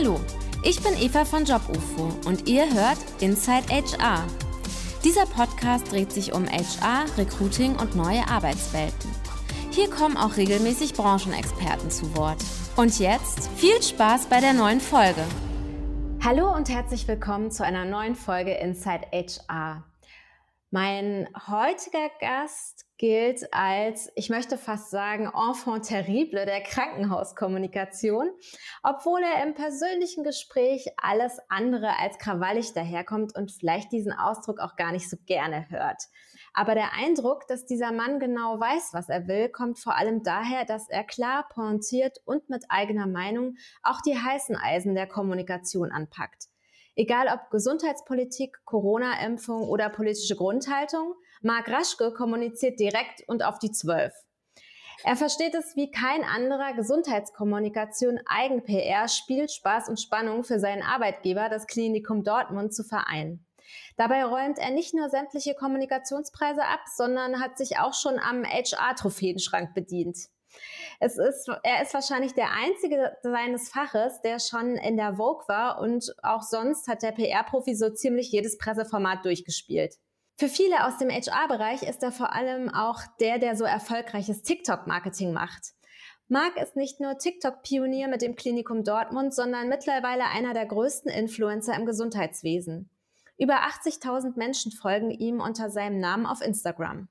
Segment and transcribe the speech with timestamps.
[0.00, 0.20] Hallo,
[0.62, 4.24] ich bin Eva von JobUFO und ihr hört Inside HR.
[5.02, 9.10] Dieser Podcast dreht sich um HR, Recruiting und neue Arbeitswelten.
[9.72, 12.38] Hier kommen auch regelmäßig Branchenexperten zu Wort.
[12.76, 15.24] Und jetzt viel Spaß bei der neuen Folge.
[16.24, 19.82] Hallo und herzlich willkommen zu einer neuen Folge Inside HR.
[20.70, 28.28] Mein heutiger Gast gilt als, ich möchte fast sagen, enfant terrible der Krankenhauskommunikation,
[28.82, 34.76] obwohl er im persönlichen Gespräch alles andere als krawallig daherkommt und vielleicht diesen Ausdruck auch
[34.76, 36.02] gar nicht so gerne hört.
[36.52, 40.66] Aber der Eindruck, dass dieser Mann genau weiß, was er will, kommt vor allem daher,
[40.66, 46.48] dass er klar, pointiert und mit eigener Meinung auch die heißen Eisen der Kommunikation anpackt.
[46.98, 54.12] Egal ob Gesundheitspolitik, Corona-Impfung oder politische Grundhaltung, Marc Raschke kommuniziert direkt und auf die Zwölf.
[55.04, 61.48] Er versteht es wie kein anderer Gesundheitskommunikation, Eigen-PR, Spiel, Spaß und Spannung für seinen Arbeitgeber,
[61.48, 63.46] das Klinikum Dortmund, zu vereinen.
[63.96, 69.72] Dabei räumt er nicht nur sämtliche Kommunikationspreise ab, sondern hat sich auch schon am HR-Trophäenschrank
[69.72, 70.18] bedient.
[71.00, 75.80] Es ist, er ist wahrscheinlich der einzige seines Faches, der schon in der Vogue war
[75.80, 79.94] und auch sonst hat der PR-Profi so ziemlich jedes Presseformat durchgespielt.
[80.36, 85.32] Für viele aus dem HR-Bereich ist er vor allem auch der, der so erfolgreiches TikTok-Marketing
[85.32, 85.72] macht.
[86.28, 91.74] Marc ist nicht nur TikTok-Pionier mit dem Klinikum Dortmund, sondern mittlerweile einer der größten Influencer
[91.74, 92.90] im Gesundheitswesen.
[93.38, 97.08] Über 80.000 Menschen folgen ihm unter seinem Namen auf Instagram.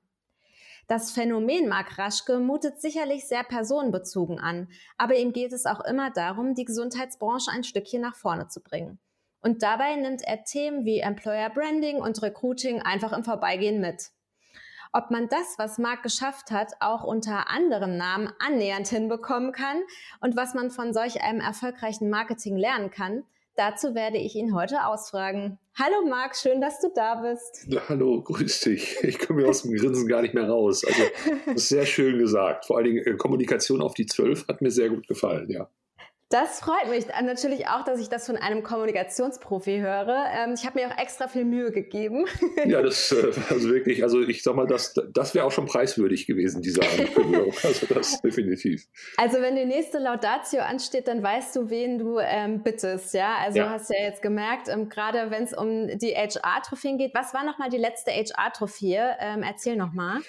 [0.88, 6.10] Das Phänomen Mark Raschke mutet sicherlich sehr personenbezogen an, aber ihm geht es auch immer
[6.10, 8.98] darum, die Gesundheitsbranche ein Stückchen nach vorne zu bringen.
[9.42, 14.12] Und dabei nimmt er Themen wie Employer Branding und Recruiting einfach im Vorbeigehen mit.
[14.94, 19.82] Ob man das, was Marc geschafft hat, auch unter anderem Namen annähernd hinbekommen kann
[20.22, 23.24] und was man von solch einem erfolgreichen Marketing lernen kann,
[23.58, 25.58] Dazu werde ich ihn heute ausfragen.
[25.76, 27.66] Hallo Marc, schön, dass du da bist.
[27.88, 28.98] hallo, grüß dich.
[29.02, 30.84] Ich komme mir aus dem Grinsen gar nicht mehr raus.
[30.84, 31.02] Also,
[31.46, 32.66] das ist sehr schön gesagt.
[32.66, 35.68] Vor allen Dingen äh, Kommunikation auf die Zwölf hat mir sehr gut gefallen, ja.
[36.30, 40.26] Das freut mich natürlich auch, dass ich das von einem Kommunikationsprofi höre.
[40.36, 42.26] Ähm, ich habe mir auch extra viel Mühe gegeben.
[42.66, 46.26] Ja, das äh, also wirklich, also ich sag mal, das, das wäre auch schon preiswürdig
[46.26, 47.52] gewesen, diese Ankündigung.
[47.62, 48.86] Also das definitiv.
[49.16, 53.36] Also wenn die nächste Laudatio ansteht, dann weißt du, wen du ähm, bittest, ja.
[53.42, 53.64] Also ja.
[53.64, 57.14] du hast ja jetzt gemerkt, ähm, gerade wenn es um die HR-Trophäen geht.
[57.14, 59.16] Was war nochmal die letzte HR-Trophäe?
[59.18, 60.20] Ähm, erzähl nochmal.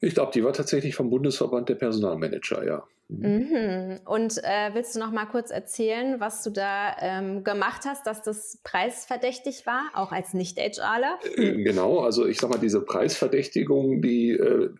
[0.00, 2.84] Ich glaube, die war tatsächlich vom Bundesverband der Personalmanager, ja.
[3.18, 4.00] Mhm.
[4.04, 8.22] Und äh, willst du noch mal kurz erzählen, was du da ähm, gemacht hast, dass
[8.22, 11.18] das preisverdächtig war, auch als Nicht-HRler?
[11.36, 14.70] Äh, genau, also ich sag mal, diese Preisverdächtigung, die äh,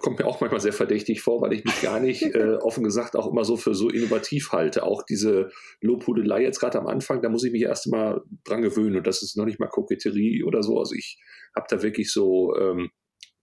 [0.00, 3.16] kommt mir auch manchmal sehr verdächtig vor, weil ich mich gar nicht äh, offen gesagt
[3.16, 4.84] auch immer so für so innovativ halte.
[4.84, 5.50] Auch diese
[5.80, 9.22] Lobhudelei jetzt gerade am Anfang, da muss ich mich erst mal dran gewöhnen und das
[9.22, 10.78] ist noch nicht mal Koketterie oder so.
[10.78, 11.18] Also ich
[11.56, 12.90] habe da wirklich so ähm,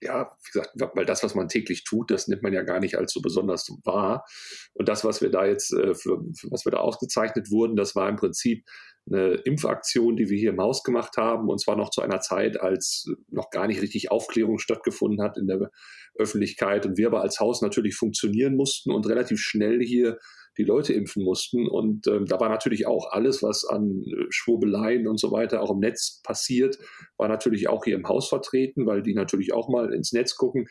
[0.01, 2.97] ja, wie gesagt, weil das, was man täglich tut, das nimmt man ja gar nicht
[2.97, 4.25] als so besonders wahr.
[4.73, 7.95] Und das, was wir da jetzt, äh, für, für was wir da ausgezeichnet wurden, das
[7.95, 8.63] war im Prinzip
[9.09, 12.59] eine Impfaktion, die wir hier im Haus gemacht haben, und zwar noch zu einer Zeit,
[12.59, 15.71] als noch gar nicht richtig Aufklärung stattgefunden hat in der
[16.15, 20.17] Öffentlichkeit und wir aber als Haus natürlich funktionieren mussten und relativ schnell hier
[20.57, 21.67] die Leute impfen mussten.
[21.67, 25.71] Und ähm, da war natürlich auch alles, was an äh, Schwurbeleien und so weiter auch
[25.71, 26.77] im Netz passiert,
[27.17, 30.67] war natürlich auch hier im Haus vertreten, weil die natürlich auch mal ins Netz gucken.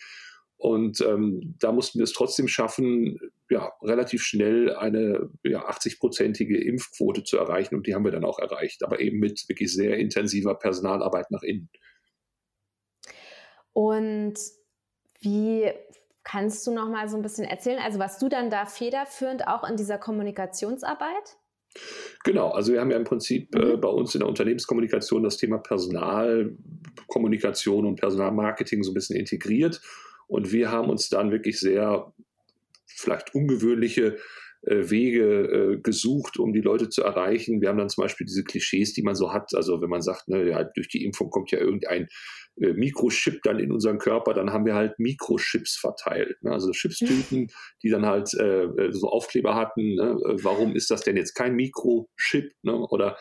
[0.58, 3.18] Und ähm, da mussten wir es trotzdem schaffen,
[3.50, 7.74] ja, relativ schnell eine ja, 80-prozentige Impfquote zu erreichen.
[7.74, 11.42] Und die haben wir dann auch erreicht, aber eben mit wirklich sehr intensiver Personalarbeit nach
[11.42, 11.68] innen.
[13.72, 14.38] Und
[15.20, 15.70] wie
[16.28, 19.62] Kannst du noch mal so ein bisschen erzählen, also was du dann da federführend auch
[19.68, 21.36] in dieser Kommunikationsarbeit?
[22.24, 23.80] Genau, also wir haben ja im Prinzip äh, mhm.
[23.80, 29.80] bei uns in der Unternehmenskommunikation das Thema Personalkommunikation und Personalmarketing so ein bisschen integriert.
[30.26, 32.12] Und wir haben uns dann wirklich sehr
[32.86, 34.16] vielleicht ungewöhnliche
[34.62, 37.60] äh, Wege äh, gesucht, um die Leute zu erreichen.
[37.60, 39.54] Wir haben dann zum Beispiel diese Klischees, die man so hat.
[39.54, 42.08] Also wenn man sagt, ne, ja, durch die Impfung kommt ja irgendein
[42.56, 46.42] Mikrochip dann in unseren Körper, dann haben wir halt Mikrochips verteilt.
[46.42, 46.52] Ne?
[46.52, 47.48] Also Chipstüten,
[47.82, 49.94] die dann halt äh, äh, so Aufkleber hatten.
[49.94, 50.16] Ne?
[50.42, 52.52] Warum ist das denn jetzt kein Mikrochip?
[52.62, 52.74] Ne?
[52.88, 53.16] Oder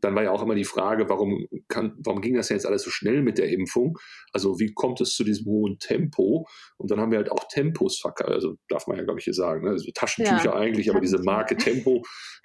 [0.00, 2.90] dann war ja auch immer die Frage, warum, kann, warum ging das jetzt alles so
[2.90, 3.98] schnell mit der Impfung?
[4.32, 6.46] Also wie kommt es zu diesem hohen Tempo?
[6.78, 9.34] Und dann haben wir halt auch Tempos verkauft, also darf man ja, glaube ich, hier
[9.34, 9.70] sagen, ne?
[9.70, 12.02] also Taschentücher ja, eigentlich, aber diese Marke Tempo,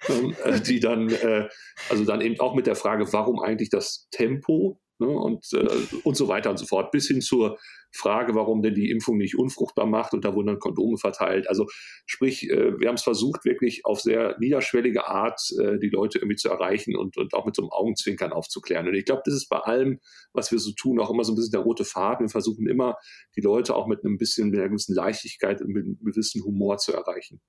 [0.08, 1.48] ähm, äh, die dann, äh,
[1.88, 4.80] also dann eben auch mit der Frage, warum eigentlich das Tempo?
[4.98, 5.68] Ne, und, äh,
[6.04, 7.58] und so weiter und so fort, bis hin zur
[7.92, 11.48] Frage, warum denn die Impfung nicht unfruchtbar macht und da wurden dann Kondome verteilt.
[11.48, 11.66] Also
[12.06, 16.36] sprich, äh, wir haben es versucht, wirklich auf sehr niederschwellige Art äh, die Leute irgendwie
[16.36, 18.86] zu erreichen und, und auch mit so einem Augenzwinkern aufzuklären.
[18.88, 20.00] Und ich glaube, das ist bei allem,
[20.32, 22.26] was wir so tun, auch immer so ein bisschen der rote Faden.
[22.26, 22.96] Wir versuchen immer,
[23.36, 26.78] die Leute auch mit einem bisschen, mit einer gewissen Leichtigkeit und mit einem gewissen Humor
[26.78, 27.40] zu erreichen.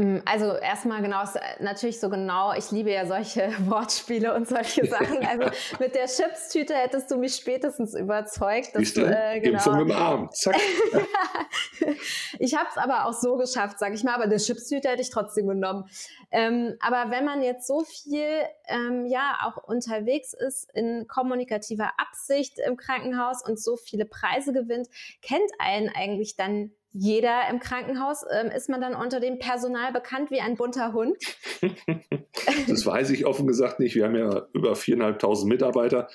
[0.00, 4.86] Mm, also erstmal genau, äh, natürlich so genau, ich liebe ja solche Wortspiele und solche
[4.86, 5.26] Sachen.
[5.26, 8.74] Also mit der Chipstüte hättest du mich spätestens überzeugt.
[8.74, 9.58] Dass, du, äh, genau.
[9.58, 10.56] Impfung im Arm, zack.
[12.38, 15.10] ich habe es aber auch so geschafft, sage ich mal, aber eine Chipstüte hätte ich
[15.10, 15.84] trotzdem genommen.
[16.30, 18.26] Ähm, aber wenn man jetzt so viel
[18.68, 24.88] ähm, ja auch unterwegs ist in kommunikativer Absicht im Krankenhaus und so viele Preise gewinnt,
[25.20, 30.30] kennt einen eigentlich dann jeder im Krankenhaus ähm, ist man dann unter dem Personal bekannt
[30.30, 31.16] wie ein bunter Hund?
[32.68, 33.94] das weiß ich offen gesagt nicht.
[33.94, 36.08] Wir haben ja über viereinhalbtausend Mitarbeiter.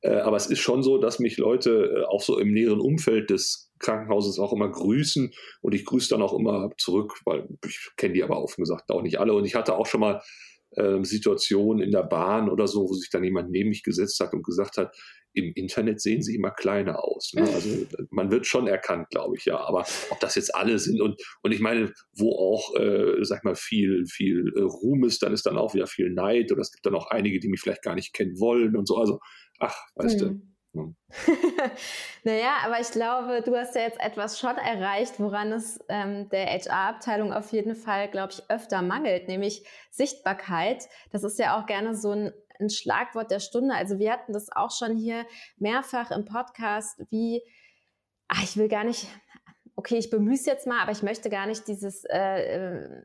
[0.00, 3.30] Äh, aber es ist schon so, dass mich Leute äh, auch so im näheren Umfeld
[3.30, 8.14] des Krankenhauses auch immer grüßen und ich grüße dann auch immer zurück, weil ich kenne
[8.14, 9.34] die aber offen gesagt auch nicht alle.
[9.34, 10.22] Und ich hatte auch schon mal
[10.76, 14.32] äh, Situationen in der Bahn oder so, wo sich dann jemand neben mich gesetzt hat
[14.32, 14.94] und gesagt hat,
[15.34, 17.32] im Internet sehen sie immer kleiner aus.
[17.34, 17.42] Ne?
[17.42, 19.58] Also man wird schon erkannt, glaube ich, ja.
[19.58, 23.56] Aber ob das jetzt alle sind und, und ich meine, wo auch, äh, sag mal,
[23.56, 26.86] viel, viel äh, Ruhm ist, dann ist dann auch wieder viel Neid oder es gibt
[26.86, 28.96] dann auch einige, die mich vielleicht gar nicht kennen wollen und so.
[28.96, 29.18] Also,
[29.58, 30.28] ach, weißt hm.
[30.28, 30.53] du.
[30.76, 30.96] Hm.
[32.24, 36.46] naja, aber ich glaube, du hast ja jetzt etwas schon erreicht, woran es ähm, der
[36.46, 40.88] HR-Abteilung auf jeden Fall, glaube ich, öfter mangelt, nämlich Sichtbarkeit.
[41.12, 43.74] Das ist ja auch gerne so ein ein Schlagwort der Stunde.
[43.74, 45.26] Also wir hatten das auch schon hier
[45.56, 47.42] mehrfach im Podcast, wie,
[48.28, 49.06] ach, ich will gar nicht,
[49.76, 53.02] okay, ich bemühe es jetzt mal, aber ich möchte gar nicht dieses, äh, äh,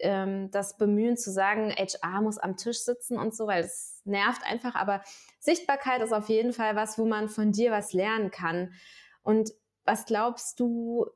[0.00, 4.42] äh, das Bemühen zu sagen, HR muss am Tisch sitzen und so, weil es nervt
[4.44, 4.74] einfach.
[4.74, 5.02] Aber
[5.40, 8.72] Sichtbarkeit ist auf jeden Fall was, wo man von dir was lernen kann.
[9.22, 9.50] Und
[9.84, 11.06] was glaubst du,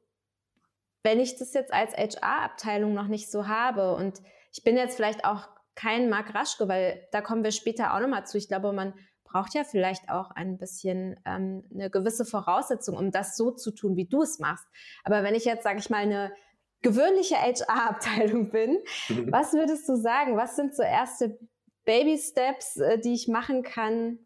[1.03, 4.21] wenn ich das jetzt als HR-Abteilung noch nicht so habe und
[4.53, 8.26] ich bin jetzt vielleicht auch kein Mark Raschke, weil da kommen wir später auch nochmal
[8.26, 8.38] zu.
[8.38, 8.94] Ich glaube, man
[9.25, 13.97] braucht ja vielleicht auch ein bisschen ähm, eine gewisse Voraussetzung, um das so zu tun,
[13.97, 14.67] wie du es machst.
[15.03, 16.32] Aber wenn ich jetzt, sage ich mal, eine
[16.82, 18.79] gewöhnliche HR-Abteilung bin,
[19.31, 20.37] was würdest du sagen?
[20.37, 21.38] Was sind so erste
[21.84, 24.19] Baby-Steps, äh, die ich machen kann,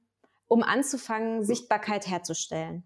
[0.47, 2.85] um anzufangen, Sichtbarkeit herzustellen?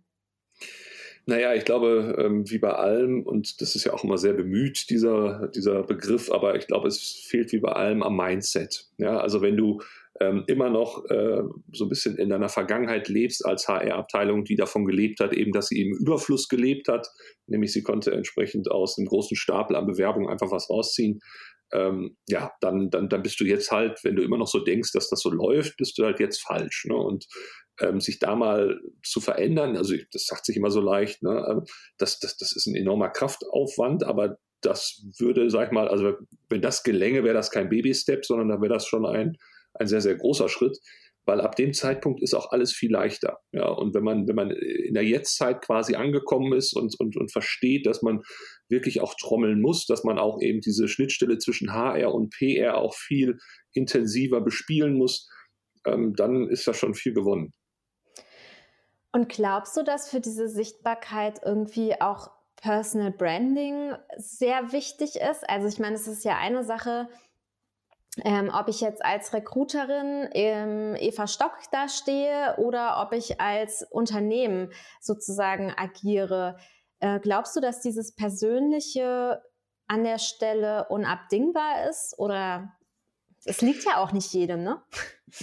[1.25, 4.91] Naja, ich glaube, ähm, wie bei allem, und das ist ja auch immer sehr bemüht,
[4.91, 8.89] dieser, dieser Begriff, aber ich glaube, es fehlt wie bei allem am Mindset.
[8.99, 9.81] Ja, also wenn du
[10.21, 11.43] ähm, immer noch äh,
[11.73, 15.69] so ein bisschen in deiner Vergangenheit lebst als HR-Abteilung, die davon gelebt hat, eben, dass
[15.69, 17.09] sie im Überfluss gelebt hat,
[17.47, 21.21] nämlich sie konnte entsprechend aus einem großen Stapel an Bewerbungen einfach was rausziehen,
[21.73, 24.93] ähm, ja, dann, dann, dann bist du jetzt halt, wenn du immer noch so denkst,
[24.93, 26.85] dass das so läuft, bist du halt jetzt falsch.
[26.87, 26.95] Ne?
[26.95, 27.27] Und
[27.81, 31.45] ähm, sich da mal zu verändern, also das sagt sich immer so leicht, ne?
[31.49, 31.65] Ähm,
[31.99, 36.15] das, das, das ist ein enormer Kraftaufwand, aber das würde, sag ich mal, also
[36.49, 39.37] wenn das gelänge, wäre das kein Baby-Step, sondern dann wäre das schon ein,
[39.75, 40.79] ein sehr, sehr großer Schritt,
[41.25, 43.39] weil ab dem Zeitpunkt ist auch alles viel leichter.
[43.53, 47.31] Ja, und wenn man, wenn man in der Jetztzeit quasi angekommen ist und, und, und
[47.31, 48.23] versteht, dass man
[48.69, 52.95] wirklich auch trommeln muss, dass man auch eben diese Schnittstelle zwischen HR und PR auch
[52.95, 53.39] viel
[53.73, 55.29] intensiver bespielen muss,
[55.87, 57.53] ähm, dann ist da schon viel gewonnen.
[59.13, 65.49] Und glaubst du, dass für diese Sichtbarkeit irgendwie auch Personal Branding sehr wichtig ist?
[65.49, 67.09] Also ich meine, es ist ja eine Sache,
[68.25, 73.87] ähm, ob ich jetzt als Recruiterin im Eva Stock da stehe oder ob ich als
[73.91, 74.71] Unternehmen
[75.01, 76.57] sozusagen agiere.
[77.01, 79.41] Äh, glaubst du, dass dieses Persönliche
[79.89, 82.73] an der Stelle unabdingbar ist oder
[83.45, 84.83] es liegt ja auch nicht jedem, ne?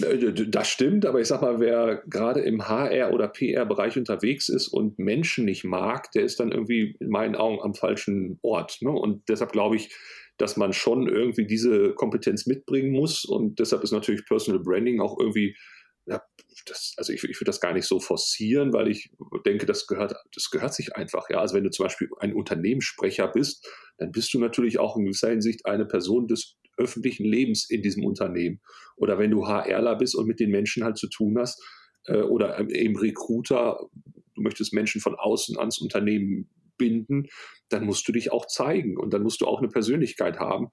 [0.00, 4.68] Äh, das stimmt, aber ich sag mal, wer gerade im HR- oder PR-Bereich unterwegs ist
[4.68, 8.78] und Menschen nicht mag, der ist dann irgendwie in meinen Augen am falschen Ort.
[8.82, 8.90] Ne?
[8.92, 9.92] Und deshalb glaube ich,
[10.40, 13.24] dass man schon irgendwie diese Kompetenz mitbringen muss.
[13.24, 15.56] Und deshalb ist natürlich Personal Branding auch irgendwie,
[16.06, 16.22] ja,
[16.66, 19.10] das, also ich, ich würde das gar nicht so forcieren, weil ich
[19.44, 21.28] denke, das gehört, das gehört sich einfach.
[21.30, 23.68] Ja, also wenn du zum Beispiel ein Unternehmenssprecher bist,
[23.98, 28.04] dann bist du natürlich auch in gewisser Hinsicht eine Person des öffentlichen Lebens in diesem
[28.04, 28.60] Unternehmen.
[28.96, 31.62] Oder wenn du HRler bist und mit den Menschen halt zu tun hast,
[32.06, 33.78] äh, oder eben Recruiter,
[34.34, 36.48] du möchtest Menschen von außen ans Unternehmen
[36.80, 37.28] binden,
[37.68, 40.70] dann musst du dich auch zeigen und dann musst du auch eine Persönlichkeit haben.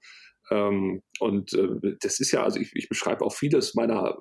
[0.50, 4.18] Ähm, und äh, das ist ja, also ich, ich beschreibe auch vieles meiner,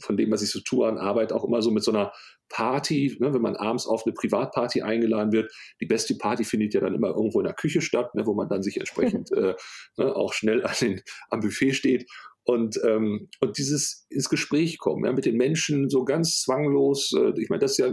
[0.00, 2.12] von dem, was ich so tue an Arbeit, auch immer so mit so einer
[2.48, 5.52] Party, ne, wenn man abends auf eine Privatparty eingeladen wird.
[5.80, 8.48] Die beste Party findet ja dann immer irgendwo in der Küche statt, ne, wo man
[8.48, 9.54] dann sich entsprechend äh,
[9.96, 12.10] ne, auch schnell an den, am Buffet steht.
[12.46, 17.32] Und, ähm, und dieses ins Gespräch kommen, ja, mit den Menschen so ganz zwanglos, äh,
[17.40, 17.92] ich meine, das ist ja,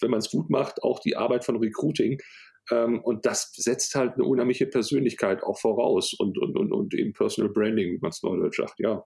[0.00, 2.18] wenn man es gut macht, auch die Arbeit von Recruiting.
[2.70, 7.12] Ähm, und das setzt halt eine unheimliche Persönlichkeit auch voraus und, und, und, und eben
[7.12, 9.04] Personal Branding, wie man es neudeutsch sagt, ja.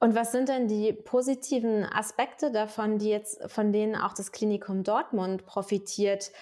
[0.00, 4.82] Und was sind denn die positiven Aspekte davon, die jetzt, von denen auch das Klinikum
[4.82, 6.32] Dortmund profitiert?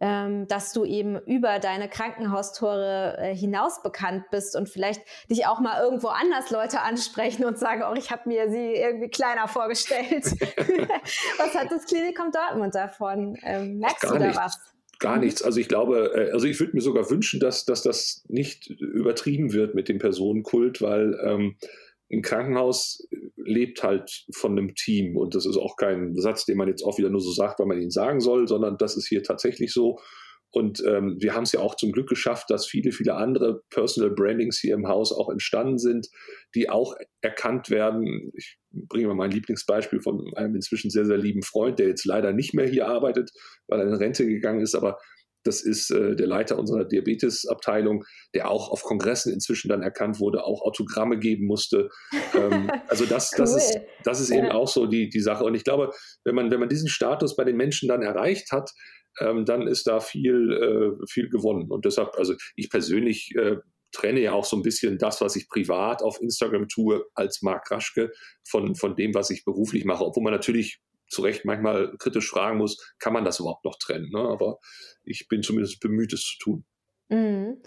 [0.00, 5.60] Ähm, dass du eben über deine Krankenhaustore äh, hinaus bekannt bist und vielleicht dich auch
[5.60, 10.24] mal irgendwo anders Leute ansprechen und sagen, oh, ich habe mir sie irgendwie kleiner vorgestellt.
[11.38, 13.36] was hat das Klinikum Dortmund davon?
[13.42, 14.36] Ähm, merkst du da nichts.
[14.38, 14.58] was?
[15.00, 15.24] Gar mhm.
[15.24, 15.42] nichts.
[15.42, 19.52] Also ich glaube, äh, also ich würde mir sogar wünschen, dass, dass das nicht übertrieben
[19.52, 21.56] wird mit dem Personenkult, weil ähm,
[22.12, 26.68] ein Krankenhaus lebt halt von einem Team und das ist auch kein Satz, den man
[26.68, 29.22] jetzt auch wieder nur so sagt, weil man ihn sagen soll, sondern das ist hier
[29.22, 29.98] tatsächlich so.
[30.52, 34.10] Und ähm, wir haben es ja auch zum Glück geschafft, dass viele, viele andere Personal
[34.10, 36.08] Brandings hier im Haus auch entstanden sind,
[36.56, 38.32] die auch erkannt werden.
[38.34, 42.32] Ich bringe mal mein Lieblingsbeispiel von einem inzwischen sehr, sehr lieben Freund, der jetzt leider
[42.32, 43.30] nicht mehr hier arbeitet,
[43.68, 44.98] weil er in Rente gegangen ist, aber
[45.44, 48.04] das ist äh, der Leiter unserer Diabetesabteilung,
[48.34, 51.88] der auch auf Kongressen inzwischen dann erkannt wurde, auch Autogramme geben musste.
[52.34, 53.38] Ähm, also das, cool.
[53.38, 54.38] das ist, das ist ja.
[54.38, 55.44] eben auch so die, die Sache.
[55.44, 55.90] Und ich glaube,
[56.24, 58.70] wenn man, wenn man diesen Status bei den Menschen dann erreicht hat,
[59.20, 61.70] ähm, dann ist da viel, äh, viel gewonnen.
[61.70, 63.56] Und deshalb, also ich persönlich äh,
[63.92, 67.70] trenne ja auch so ein bisschen das, was ich privat auf Instagram tue, als Marc
[67.70, 68.12] Raschke
[68.48, 70.04] von, von dem, was ich beruflich mache.
[70.04, 70.80] Obwohl man natürlich
[71.10, 74.10] zu Recht manchmal kritisch fragen muss, kann man das überhaupt noch trennen?
[74.10, 74.20] Ne?
[74.20, 74.58] Aber
[75.04, 76.64] ich bin zumindest bemüht, es zu tun.
[77.08, 77.62] Mhm.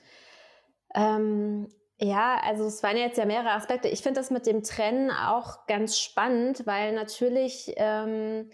[0.96, 1.68] Ähm,
[2.00, 3.88] ja, also es waren jetzt ja mehrere Aspekte.
[3.88, 8.50] Ich finde das mit dem Trennen auch ganz spannend, weil natürlich, ähm,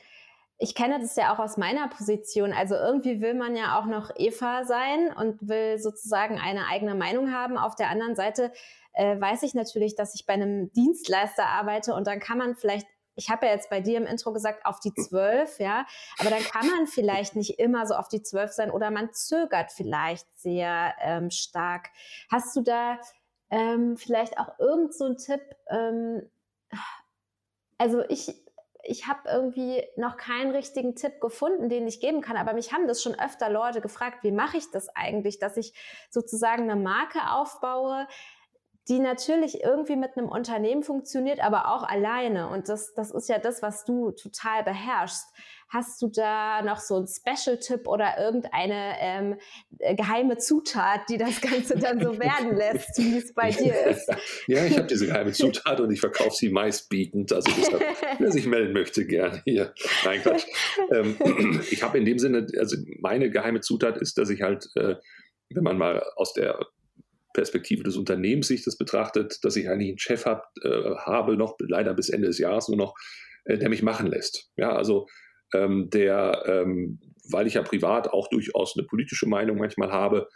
[0.57, 2.51] ich kenne das ja auch aus meiner Position.
[2.51, 7.31] Also irgendwie will man ja auch noch Eva sein und will sozusagen eine eigene Meinung
[7.31, 7.57] haben.
[7.57, 8.51] Auf der anderen Seite
[8.93, 12.87] äh, weiß ich natürlich, dass ich bei einem Dienstleister arbeite und dann kann man vielleicht
[13.19, 15.85] ich habe ja jetzt bei dir im Intro gesagt, auf die zwölf, ja,
[16.19, 19.73] aber dann kann man vielleicht nicht immer so auf die zwölf sein oder man zögert
[19.73, 21.89] vielleicht sehr ähm, stark.
[22.31, 22.97] Hast du da
[23.49, 25.41] ähm, vielleicht auch irgend so einen Tipp?
[25.69, 26.29] Ähm,
[27.77, 28.33] also ich,
[28.83, 32.87] ich habe irgendwie noch keinen richtigen Tipp gefunden, den ich geben kann, aber mich haben
[32.87, 35.73] das schon öfter Leute gefragt, wie mache ich das eigentlich, dass ich
[36.09, 38.07] sozusagen eine Marke aufbaue,
[38.89, 42.49] die natürlich irgendwie mit einem Unternehmen funktioniert, aber auch alleine.
[42.49, 45.27] Und das, das ist ja das, was du total beherrschst.
[45.71, 49.37] Hast du da noch so einen Special-Tipp oder irgendeine ähm,
[49.77, 54.09] äh, geheime Zutat, die das Ganze dann so werden lässt, wie es bei dir ist?
[54.47, 57.31] Ja, ich habe diese geheime Zutat und ich verkaufe sie meistbietend.
[57.31, 57.83] Also deshalb,
[58.17, 59.75] wer sich melden möchte, gerne hier.
[60.03, 60.45] Nein, Quatsch.
[60.91, 64.95] Ähm, ich habe in dem Sinne, also meine geheime Zutat ist, dass ich halt, äh,
[65.51, 66.59] wenn man mal aus der
[67.39, 71.55] Perspektive des Unternehmens sich das betrachtet, dass ich eigentlich einen Chef hab, äh, habe, noch
[71.59, 72.95] leider bis Ende des Jahres nur noch,
[73.45, 74.49] äh, der mich machen lässt.
[74.57, 75.07] Ja, also
[75.53, 76.99] ähm, der, ähm,
[77.31, 80.27] weil ich ja privat auch durchaus eine politische Meinung manchmal habe,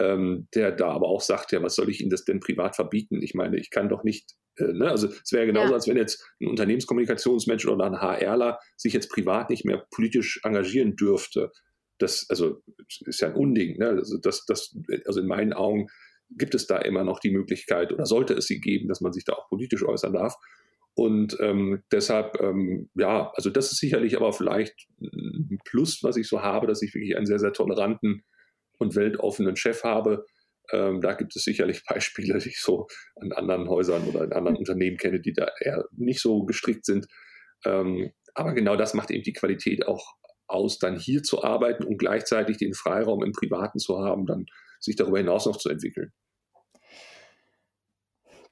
[0.00, 3.22] ähm, der da aber auch sagt, ja, was soll ich Ihnen das denn privat verbieten?
[3.22, 4.90] Ich meine, ich kann doch nicht, äh, ne?
[4.90, 5.74] also es wäre genauso, ja.
[5.74, 10.96] als wenn jetzt ein Unternehmenskommunikationsmensch oder ein HRler sich jetzt privat nicht mehr politisch engagieren
[10.96, 11.52] dürfte.
[11.98, 12.62] Das, also,
[13.06, 13.78] ist ja ein Unding.
[13.78, 13.90] Ne?
[13.90, 15.86] Also, das, das, also in meinen Augen
[16.30, 19.24] gibt es da immer noch die Möglichkeit oder sollte es sie geben, dass man sich
[19.24, 20.34] da auch politisch äußern darf.
[20.94, 26.28] Und ähm, deshalb, ähm, ja, also das ist sicherlich aber vielleicht ein Plus, was ich
[26.28, 28.24] so habe, dass ich wirklich einen sehr, sehr toleranten
[28.78, 30.26] und weltoffenen Chef habe.
[30.72, 34.56] Ähm, da gibt es sicherlich Beispiele, die ich so an anderen Häusern oder in anderen
[34.56, 37.06] Unternehmen kenne, die da eher nicht so gestrickt sind.
[37.64, 40.14] Ähm, aber genau das macht eben die Qualität auch
[40.48, 44.46] aus, dann hier zu arbeiten und gleichzeitig den Freiraum im Privaten zu haben, dann
[44.78, 46.12] sich darüber hinaus noch zu entwickeln.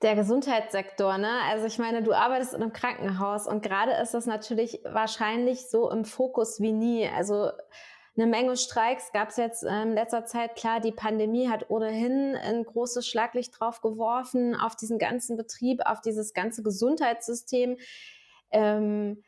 [0.02, 1.40] Der Gesundheitssektor, ne?
[1.50, 5.90] Also ich meine, du arbeitest in einem Krankenhaus und gerade ist das natürlich wahrscheinlich so
[5.90, 7.08] im Fokus wie nie.
[7.08, 7.50] Also
[8.16, 10.54] eine Menge Streiks gab es jetzt in letzter Zeit.
[10.56, 16.00] Klar, die Pandemie hat ohnehin ein großes Schlaglicht drauf geworfen auf diesen ganzen Betrieb, auf
[16.00, 17.78] dieses ganze Gesundheitssystem.
[18.50, 19.22] Ähm,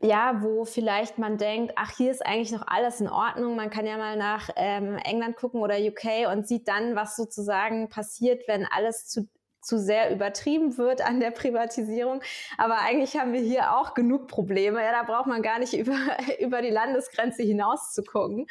[0.00, 3.56] ja, wo vielleicht man denkt, ach, hier ist eigentlich noch alles in Ordnung.
[3.56, 7.88] Man kann ja mal nach ähm, England gucken oder UK und sieht dann, was sozusagen
[7.88, 9.26] passiert, wenn alles zu,
[9.62, 12.20] zu sehr übertrieben wird an der Privatisierung.
[12.58, 14.82] Aber eigentlich haben wir hier auch genug Probleme.
[14.82, 15.96] Ja, da braucht man gar nicht über,
[16.40, 18.46] über die Landesgrenze hinaus zu gucken.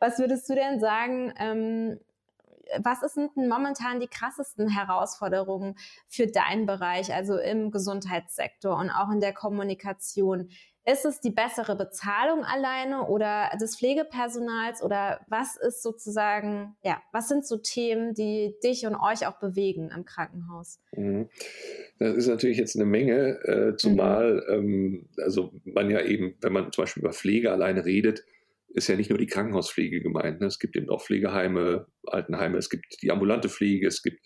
[0.00, 1.98] Was würdest du denn sagen, ähm,
[2.78, 5.76] was sind denn momentan die krassesten Herausforderungen
[6.08, 10.50] für deinen Bereich, also im Gesundheitssektor und auch in der Kommunikation?
[10.86, 17.28] Ist es die bessere Bezahlung alleine oder des Pflegepersonals oder was ist sozusagen, ja, was
[17.28, 20.80] sind so Themen, die dich und euch auch bewegen im Krankenhaus?
[20.96, 21.28] Mhm.
[21.98, 24.54] Das ist natürlich jetzt eine Menge, äh, zumal mhm.
[24.54, 28.24] ähm, also man ja eben, wenn man zum Beispiel über Pflege alleine redet,
[28.72, 30.40] ist ja nicht nur die Krankenhauspflege gemeint.
[30.40, 30.46] Ne?
[30.46, 34.20] Es gibt eben auch Pflegeheime, Altenheime, es gibt die ambulante Pflege, es gibt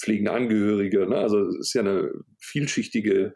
[0.00, 1.06] pflegende Angehörige.
[1.06, 1.16] Ne?
[1.16, 3.34] Also es ist ja eine vielschichtige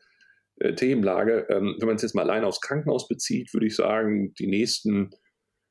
[0.60, 1.46] äh, Themenlage.
[1.50, 5.10] Ähm, wenn man es jetzt mal allein aufs Krankenhaus bezieht, würde ich sagen, die nächsten,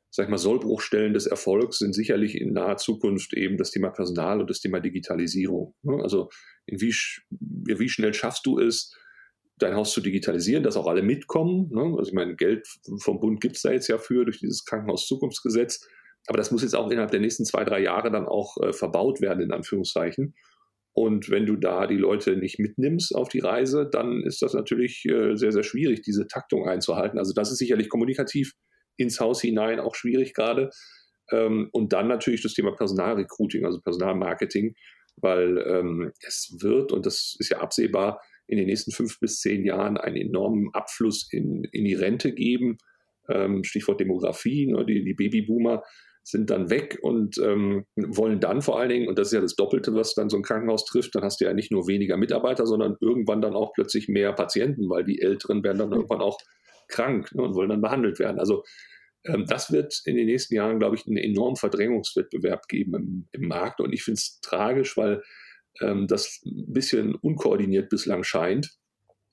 [0.10, 4.40] sag ich mal, Sollbruchstellen des Erfolgs sind sicherlich in naher Zukunft eben das Thema Personal
[4.42, 5.76] und das Thema Digitalisierung.
[5.84, 6.02] Ne?
[6.02, 6.30] Also
[6.68, 6.94] wie,
[7.30, 8.94] wie schnell schaffst du es,
[9.60, 11.70] dein Haus zu digitalisieren, dass auch alle mitkommen.
[11.72, 11.96] Ne?
[11.98, 12.68] Also ich meine, Geld
[13.02, 15.88] vom Bund gibt es da jetzt ja für durch dieses Krankenhauszukunftsgesetz.
[16.28, 19.22] Aber das muss jetzt auch innerhalb der nächsten zwei, drei Jahre dann auch äh, verbaut
[19.22, 20.36] werden, in Anführungszeichen.
[20.98, 25.06] Und wenn du da die Leute nicht mitnimmst auf die Reise, dann ist das natürlich
[25.06, 27.20] äh, sehr, sehr schwierig, diese Taktung einzuhalten.
[27.20, 28.54] Also das ist sicherlich kommunikativ
[28.96, 30.72] ins Haus hinein auch schwierig gerade.
[31.32, 34.74] Ähm, und dann natürlich das Thema Personalrecruiting, also Personalmarketing,
[35.18, 39.66] weil ähm, es wird, und das ist ja absehbar, in den nächsten fünf bis zehn
[39.66, 42.80] Jahren einen enormen Abfluss in, in die Rente geben.
[43.30, 45.84] Ähm, Stichwort Demografie, ne, die, die Babyboomer
[46.30, 49.56] sind dann weg und ähm, wollen dann vor allen Dingen, und das ist ja das
[49.56, 52.66] Doppelte, was dann so ein Krankenhaus trifft, dann hast du ja nicht nur weniger Mitarbeiter,
[52.66, 56.38] sondern irgendwann dann auch plötzlich mehr Patienten, weil die Älteren werden dann irgendwann auch
[56.90, 58.40] krank ne, und wollen dann behandelt werden.
[58.40, 58.64] Also
[59.24, 63.48] ähm, das wird in den nächsten Jahren, glaube ich, einen enormen Verdrängungswettbewerb geben im, im
[63.48, 63.80] Markt.
[63.80, 65.24] Und ich finde es tragisch, weil
[65.80, 68.76] ähm, das ein bisschen unkoordiniert bislang scheint.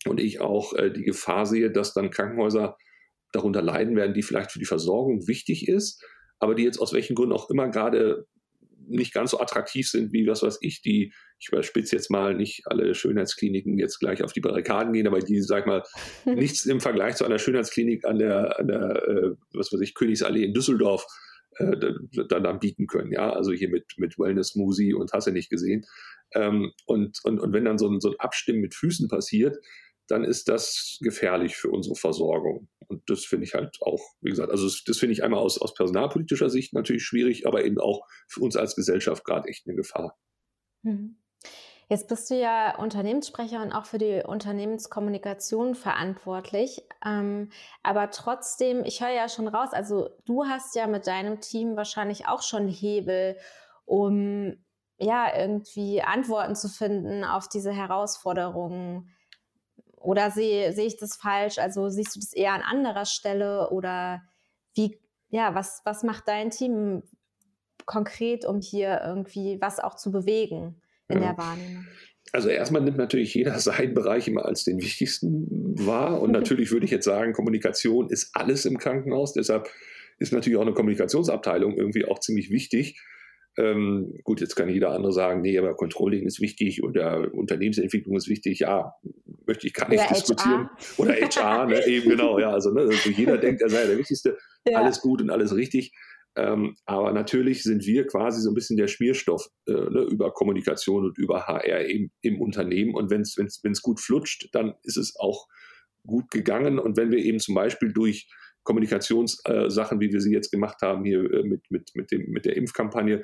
[0.06, 2.76] Und ich auch äh, die Gefahr sehe, dass dann Krankenhäuser
[3.32, 6.00] darunter leiden werden, die vielleicht für die Versorgung wichtig ist,
[6.38, 8.26] aber die jetzt aus welchen Gründen auch immer gerade
[8.86, 12.62] nicht ganz so attraktiv sind wie was weiß ich, die, ich überspitze jetzt mal, nicht
[12.66, 15.82] alle Schönheitskliniken jetzt gleich auf die Barrikaden gehen, aber die, sag mal,
[16.24, 20.44] nichts im Vergleich zu einer Schönheitsklinik an der, an der äh, was weiß ich, Königsallee
[20.44, 21.06] in Düsseldorf
[21.56, 21.76] äh,
[22.28, 23.12] dann, bieten können.
[23.12, 25.84] Ja, also hier mit, mit Wellness Musi und hast du nicht gesehen.
[26.34, 29.56] Ähm, und, und, und wenn dann so ein, so ein Abstimmen mit Füßen passiert,
[30.08, 32.68] dann ist das gefährlich für unsere Versorgung.
[32.88, 35.60] Und das finde ich halt auch, wie gesagt, also das, das finde ich einmal aus,
[35.60, 39.76] aus personalpolitischer Sicht natürlich schwierig, aber eben auch für uns als Gesellschaft gerade echt eine
[39.76, 40.16] Gefahr.
[40.82, 41.16] Mhm.
[41.88, 46.82] Jetzt bist du ja Unternehmenssprecher und auch für die Unternehmenskommunikation verantwortlich.
[47.04, 47.50] Ähm,
[47.82, 52.26] aber trotzdem, ich höre ja schon raus, also du hast ja mit deinem Team wahrscheinlich
[52.26, 53.36] auch schon Hebel,
[53.84, 54.54] um
[54.98, 59.13] ja irgendwie Antworten zu finden auf diese Herausforderungen
[60.04, 61.58] oder sehe, sehe ich das falsch?
[61.58, 64.22] Also siehst du das eher an anderer Stelle oder
[64.74, 64.98] wie,
[65.30, 67.02] ja, was, was macht dein Team
[67.86, 71.28] konkret, um hier irgendwie was auch zu bewegen in ja.
[71.28, 71.86] der Wahrnehmung?
[72.32, 76.20] Also erstmal nimmt natürlich jeder seinen Bereich immer als den wichtigsten wahr.
[76.20, 79.32] Und natürlich würde ich jetzt sagen, Kommunikation ist alles im Krankenhaus.
[79.32, 79.68] Deshalb
[80.18, 83.00] ist natürlich auch eine Kommunikationsabteilung irgendwie auch ziemlich wichtig.
[83.56, 88.28] Ähm, gut, jetzt kann jeder andere sagen, nee, aber Controlling ist wichtig oder Unternehmensentwicklung ist
[88.28, 88.60] wichtig.
[88.60, 88.94] Ja,
[89.46, 90.68] möchte ich gar nicht oder diskutieren.
[90.68, 90.98] HR.
[90.98, 91.86] Oder HR, ne?
[91.86, 92.50] eben genau, ja.
[92.50, 94.36] Also, ne, also jeder denkt, er sei der Wichtigste,
[94.66, 94.78] ja.
[94.78, 95.92] alles gut und alles richtig.
[96.36, 101.04] Ähm, aber natürlich sind wir quasi so ein bisschen der Schmierstoff äh, ne, über Kommunikation
[101.04, 102.94] und über HR eben im Unternehmen.
[102.94, 105.46] Und wenn es gut flutscht, dann ist es auch
[106.04, 106.80] gut gegangen.
[106.80, 108.28] Und wenn wir eben zum Beispiel durch
[108.64, 112.44] Kommunikationssachen, äh, wie wir sie jetzt gemacht haben, hier äh, mit, mit, mit, dem, mit
[112.44, 113.22] der Impfkampagne,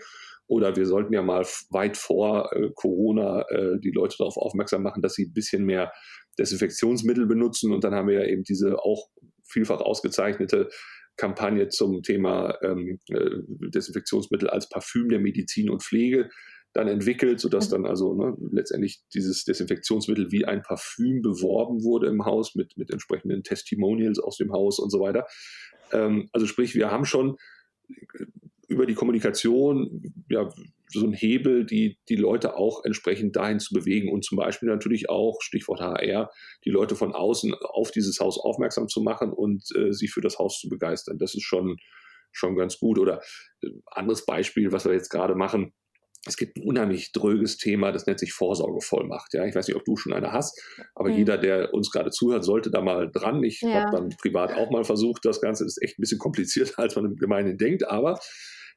[0.50, 5.00] oder wir sollten ja mal weit vor äh, Corona äh, die Leute darauf aufmerksam machen,
[5.00, 5.92] dass sie ein bisschen mehr
[6.38, 7.72] Desinfektionsmittel benutzen.
[7.72, 9.08] Und dann haben wir ja eben diese auch
[9.46, 10.68] vielfach ausgezeichnete
[11.16, 16.28] Kampagne zum Thema ähm, äh, Desinfektionsmittel als Parfüm der Medizin und Pflege
[16.72, 17.72] dann entwickelt, sodass mhm.
[17.72, 22.90] dann also ne, letztendlich dieses Desinfektionsmittel wie ein Parfüm beworben wurde im Haus mit, mit
[22.90, 25.26] entsprechenden Testimonials aus dem Haus und so weiter.
[25.92, 27.36] Ähm, also sprich, wir haben schon
[28.68, 30.48] über die Kommunikation ja,
[30.92, 35.08] so ein Hebel, die, die Leute auch entsprechend dahin zu bewegen und zum Beispiel natürlich
[35.08, 36.30] auch, Stichwort HR,
[36.64, 40.38] die Leute von außen auf dieses Haus aufmerksam zu machen und äh, sie für das
[40.38, 41.18] Haus zu begeistern.
[41.18, 41.78] Das ist schon,
[42.30, 42.98] schon ganz gut.
[42.98, 43.20] Oder
[43.62, 45.72] äh, anderes Beispiel, was wir jetzt gerade machen,
[46.26, 49.32] es gibt ein unheimlich dröges Thema, das nennt sich Vorsorgevollmacht.
[49.32, 50.60] Ja, ich weiß nicht, ob du schon eine hast,
[50.94, 51.16] aber mhm.
[51.16, 53.42] jeder, der uns gerade zuhört, sollte da mal dran.
[53.42, 53.84] Ich ja.
[53.84, 55.24] habe dann privat auch mal versucht.
[55.24, 58.18] Das Ganze ist echt ein bisschen komplizierter, als man im Gemeinen denkt, aber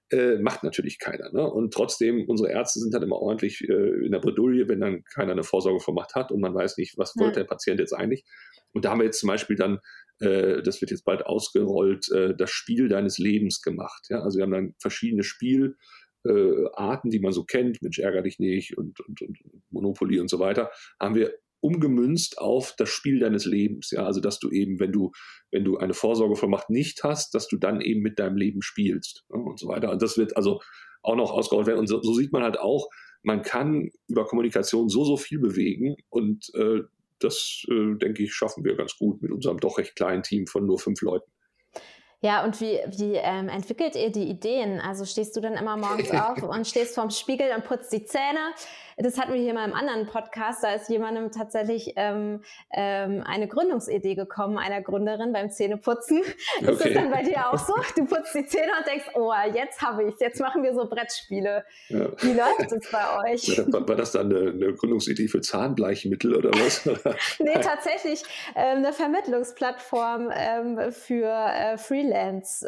[0.09, 1.31] äh, macht natürlich keiner.
[1.33, 1.49] Ne?
[1.49, 5.33] Und trotzdem, unsere Ärzte sind halt immer ordentlich äh, in der Bredouille, wenn dann keiner
[5.33, 8.23] eine Vorsorgevollmacht hat und man weiß nicht, was wollte der Patient jetzt eigentlich.
[8.71, 9.79] Und da haben wir jetzt zum Beispiel dann,
[10.19, 14.05] äh, das wird jetzt bald ausgerollt, äh, das Spiel deines Lebens gemacht.
[14.09, 14.21] Ja?
[14.21, 15.77] Also wir haben dann verschiedene Spielarten,
[16.25, 19.37] äh, die man so kennt, Mensch, ärger dich nicht und, und, und
[19.69, 21.33] Monopoly und so weiter, haben wir
[21.63, 23.91] umgemünzt auf das Spiel deines Lebens.
[23.91, 25.11] Ja, also dass du eben, wenn du,
[25.49, 29.41] wenn du eine Vorsorgevollmacht nicht hast, dass du dann eben mit deinem Leben spielst ne,
[29.41, 29.89] und so weiter.
[29.89, 30.59] Und das wird also
[31.01, 31.79] auch noch ausgerollt werden.
[31.79, 32.89] Und so, so, sieht man halt auch,
[33.21, 36.81] man kann über Kommunikation so, so viel bewegen und äh,
[37.19, 40.65] das, äh, denke ich, schaffen wir ganz gut mit unserem doch recht kleinen Team von
[40.65, 41.31] nur fünf Leuten.
[42.23, 44.79] Ja, und wie, wie ähm, entwickelt ihr die Ideen?
[44.79, 48.39] Also stehst du dann immer morgens auf und stehst vorm Spiegel und putzt die Zähne?
[48.97, 50.63] Das hatten wir hier mal im anderen Podcast.
[50.63, 56.21] Da ist jemandem tatsächlich ähm, ähm, eine Gründungsidee gekommen, einer Gründerin beim Zähneputzen.
[56.59, 56.71] Okay.
[56.71, 57.73] Ist das dann bei dir auch so?
[57.95, 60.87] Du putzt die Zähne und denkst, oh, jetzt habe ich es, jetzt machen wir so
[60.87, 61.65] Brettspiele.
[61.89, 62.07] Ja.
[62.21, 63.61] Wie läuft das bei euch?
[63.71, 66.85] War, war das dann eine, eine, Gründungsidee für Zahnbleichmittel oder was?
[67.39, 68.23] nee, tatsächlich
[68.55, 72.12] ähm, eine Vermittlungsplattform ähm, für äh, Freelance.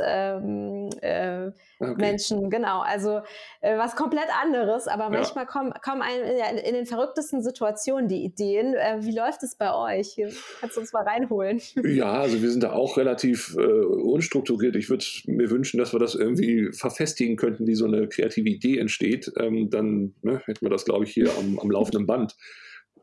[0.01, 1.95] Ähm, äh, okay.
[1.97, 2.81] Menschen, genau.
[2.81, 3.21] Also
[3.61, 5.49] äh, was komplett anderes, aber manchmal ja.
[5.49, 8.73] kommen, kommen einem in, in, den verrücktesten Situationen die Ideen.
[8.73, 10.13] Äh, wie läuft es bei euch?
[10.15, 11.61] Hier, kannst du uns mal reinholen?
[11.83, 14.75] Ja, also wir sind da auch relativ äh, unstrukturiert.
[14.75, 18.79] Ich würde mir wünschen, dass wir das irgendwie verfestigen könnten, wie so eine kreative Idee
[18.79, 19.31] entsteht.
[19.39, 22.35] Ähm, dann ne, hätten wir das, glaube ich, hier am, am laufenden Band.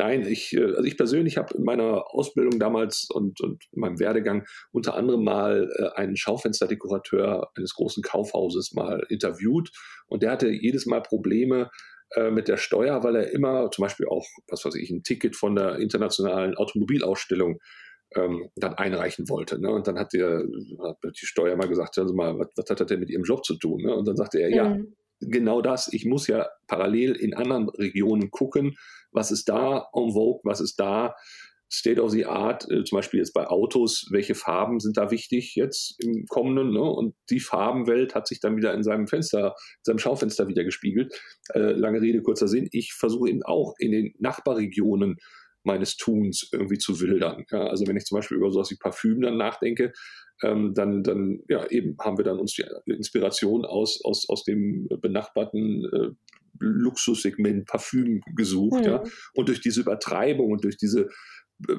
[0.03, 4.01] Nein, ich, äh, also ich persönlich habe in meiner Ausbildung damals und, und in meinem
[4.01, 9.71] Werdegang unter anderem mal äh, einen Schaufensterdekorateur eines großen Kaufhauses mal interviewt
[10.09, 11.71] und der hatte jedes Mal Probleme
[12.17, 15.37] äh, mit der Steuer, weil er immer zum Beispiel auch, was weiß ich, ein Ticket
[15.37, 17.61] von der internationalen Automobilausstellung
[18.17, 19.61] ähm, dann einreichen wollte.
[19.61, 19.71] Ne?
[19.71, 20.43] Und dann hat, der,
[20.83, 23.23] hat die Steuer mal gesagt, hören Sie mal, was, was hat das denn mit Ihrem
[23.23, 23.81] Job zu tun?
[23.83, 23.95] Ne?
[23.95, 24.55] Und dann sagte er, mhm.
[24.55, 24.77] ja,
[25.29, 25.93] genau das.
[25.93, 28.77] Ich muss ja parallel in anderen Regionen gucken,
[29.11, 31.15] was ist da en vogue, was ist da
[31.73, 35.55] State of the Art, äh, zum Beispiel jetzt bei Autos, welche Farben sind da wichtig
[35.55, 36.83] jetzt im kommenden, ne?
[36.83, 41.19] Und die Farbenwelt hat sich dann wieder in seinem Fenster, in seinem Schaufenster wieder gespiegelt.
[41.55, 42.69] Äh, lange Rede, kurzer Sinn.
[42.73, 45.17] Ich versuche eben auch in den Nachbarregionen
[45.65, 47.45] meines Tuns irgendwie zu wildern.
[47.51, 49.93] Ja, also wenn ich zum Beispiel über sowas wie Parfüm dann nachdenke,
[50.43, 54.89] ähm, dann, dann ja, eben haben wir dann uns die Inspiration aus, aus, aus dem
[55.01, 56.11] benachbarten äh,
[56.61, 58.81] Luxussegment Parfüm gesucht.
[58.81, 58.87] Mhm.
[58.87, 59.05] Ja?
[59.35, 61.09] Und durch diese Übertreibung und durch diese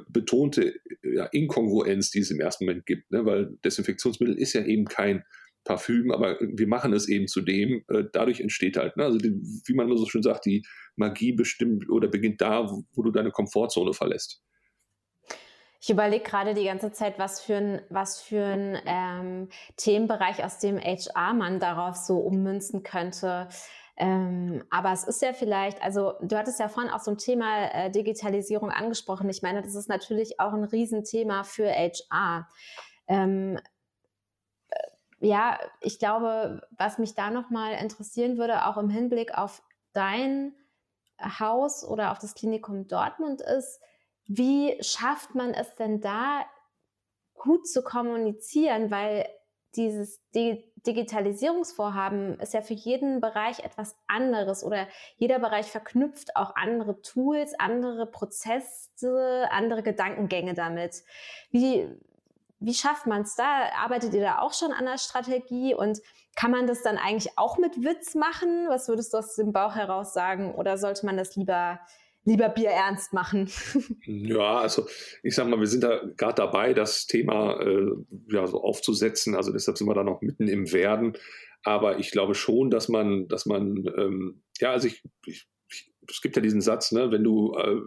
[0.10, 3.26] betonte ja, Inkongruenz, die es im ersten Moment gibt, ne?
[3.26, 5.24] weil Desinfektionsmittel ist ja eben kein
[5.66, 7.84] Parfüm, aber wir machen es eben zu dem.
[7.88, 9.06] Äh, dadurch entsteht halt, ne?
[9.06, 9.32] also die,
[9.66, 10.64] wie man so schön sagt, die
[10.96, 14.42] Magie bestimmt oder beginnt da, wo, wo du deine Komfortzone verlässt.
[15.84, 20.58] Ich überlege gerade die ganze Zeit, was für ein, was für ein ähm, Themenbereich aus
[20.60, 23.50] dem HR man darauf so ummünzen könnte.
[23.98, 27.66] Ähm, aber es ist ja vielleicht, also du hattest ja vorhin auch so ein Thema
[27.74, 29.28] äh, Digitalisierung angesprochen.
[29.28, 32.48] Ich meine, das ist natürlich auch ein Riesenthema für HR.
[33.08, 33.60] Ähm,
[34.70, 34.78] äh,
[35.20, 40.54] ja, ich glaube, was mich da nochmal interessieren würde, auch im Hinblick auf dein
[41.20, 43.82] Haus oder auf das Klinikum Dortmund ist,
[44.26, 46.46] wie schafft man es denn da
[47.34, 48.90] gut zu kommunizieren?
[48.92, 49.28] Weil
[49.76, 57.02] dieses Digitalisierungsvorhaben ist ja für jeden Bereich etwas anderes oder jeder Bereich verknüpft auch andere
[57.02, 61.04] Tools, andere Prozesse, andere Gedankengänge damit.
[61.52, 61.90] Wie,
[62.60, 63.70] wie schafft man es da?
[63.76, 66.00] Arbeitet ihr da auch schon an der Strategie und
[66.36, 68.70] kann man das dann eigentlich auch mit Witz machen?
[68.70, 70.56] Was würdest du aus dem Bauch heraus sagen?
[70.56, 71.80] Oder sollte man das lieber
[72.26, 73.50] lieber Bier ernst machen?
[74.06, 74.88] Ja, also
[75.24, 77.92] ich sag mal, wir sind da gerade dabei, das Thema äh,
[78.30, 79.36] ja, so aufzusetzen.
[79.36, 81.14] Also deshalb sind wir da noch mitten im Werden.
[81.64, 86.22] Aber ich glaube schon, dass man, dass man, ähm, ja, also ich, ich, ich, es
[86.22, 87.80] gibt ja diesen Satz, ne, wenn du, äh,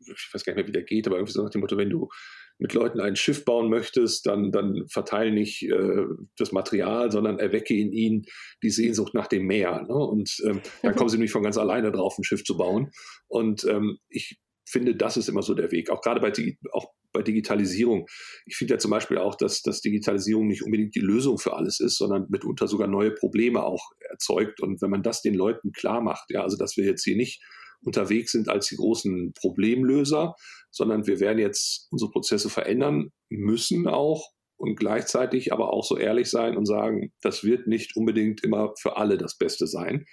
[0.00, 1.90] ich weiß gar nicht mehr, wie der geht, aber irgendwie so nach dem Motto, wenn
[1.90, 2.08] du
[2.58, 6.04] mit Leuten ein Schiff bauen möchtest, dann, dann verteile nicht äh,
[6.38, 8.24] das Material, sondern erwecke in ihnen
[8.62, 9.82] die Sehnsucht nach dem Meer.
[9.82, 9.94] Ne?
[9.94, 12.90] Und ähm, dann kommen sie nämlich von ganz alleine drauf, ein Schiff zu bauen.
[13.28, 14.38] Und ähm, ich
[14.68, 15.90] finde, das ist immer so der Weg.
[15.90, 16.32] Auch gerade bei,
[16.72, 18.06] auch bei Digitalisierung.
[18.46, 21.80] Ich finde ja zum Beispiel auch, dass, dass Digitalisierung nicht unbedingt die Lösung für alles
[21.80, 24.60] ist, sondern mitunter sogar neue Probleme auch erzeugt.
[24.60, 27.42] Und wenn man das den Leuten klar macht, ja, also dass wir jetzt hier nicht
[27.84, 30.34] unterwegs sind als die großen Problemlöser,
[30.70, 36.30] sondern wir werden jetzt unsere Prozesse verändern, müssen auch und gleichzeitig aber auch so ehrlich
[36.30, 40.06] sein und sagen, das wird nicht unbedingt immer für alle das Beste sein.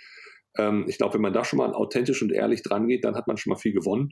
[0.57, 3.27] Ähm, ich glaube, wenn man da schon mal authentisch und ehrlich dran geht, dann hat
[3.27, 4.11] man schon mal viel gewonnen.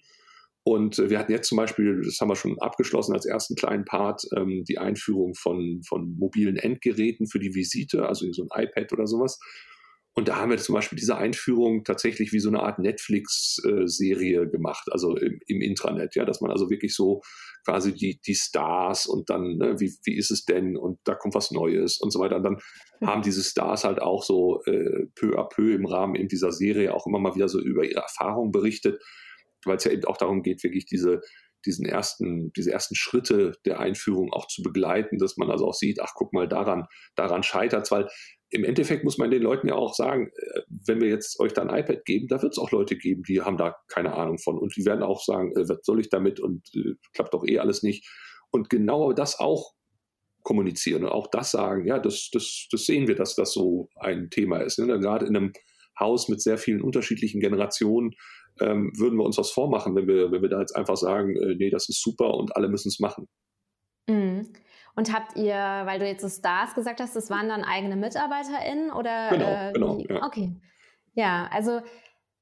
[0.63, 3.85] Und äh, wir hatten jetzt zum Beispiel, das haben wir schon abgeschlossen als ersten kleinen
[3.85, 8.93] Part, ähm, die Einführung von, von mobilen Endgeräten für die Visite, also so ein iPad
[8.93, 9.39] oder sowas.
[10.13, 14.89] Und da haben wir zum Beispiel diese Einführung tatsächlich wie so eine Art Netflix-Serie gemacht,
[14.91, 17.21] also im, im, Intranet, ja, dass man also wirklich so
[17.63, 21.33] quasi die, die Stars und dann, ne, wie, wie ist es denn und da kommt
[21.33, 22.37] was Neues und so weiter.
[22.37, 22.57] Und dann
[23.05, 26.93] haben diese Stars halt auch so äh, peu à peu im Rahmen in dieser Serie
[26.93, 29.01] auch immer mal wieder so über ihre Erfahrungen berichtet.
[29.65, 31.21] weil es ja eben auch darum geht, wirklich diese,
[31.65, 36.01] diesen ersten, diese ersten Schritte der Einführung auch zu begleiten, dass man also auch sieht,
[36.01, 38.09] ach guck mal, daran, daran scheitert es, weil
[38.51, 41.63] im Endeffekt muss man den Leuten ja auch sagen, äh, wenn wir jetzt euch da
[41.63, 44.57] ein iPad geben, da wird es auch Leute geben, die haben da keine Ahnung von
[44.57, 47.59] und die werden auch sagen, äh, was soll ich damit und äh, klappt doch eh
[47.59, 48.07] alles nicht.
[48.51, 49.73] Und genau das auch
[50.43, 54.29] kommunizieren und auch das sagen, ja, das, das, das sehen wir, dass das so ein
[54.29, 54.79] Thema ist.
[54.79, 54.99] Ne?
[54.99, 55.53] Gerade in einem
[55.99, 58.11] Haus mit sehr vielen unterschiedlichen Generationen
[58.59, 61.55] ähm, würden wir uns was vormachen, wenn wir, wenn wir da jetzt einfach sagen, äh,
[61.55, 63.27] nee, das ist super und alle müssen es machen.
[64.09, 64.51] Mhm.
[64.95, 68.91] Und habt ihr, weil du jetzt so Stars gesagt hast, das waren dann eigene MitarbeiterInnen
[68.91, 69.29] oder?
[69.29, 69.97] Genau, äh, genau.
[69.99, 70.25] Ja.
[70.25, 70.55] Okay.
[71.13, 71.81] Ja, also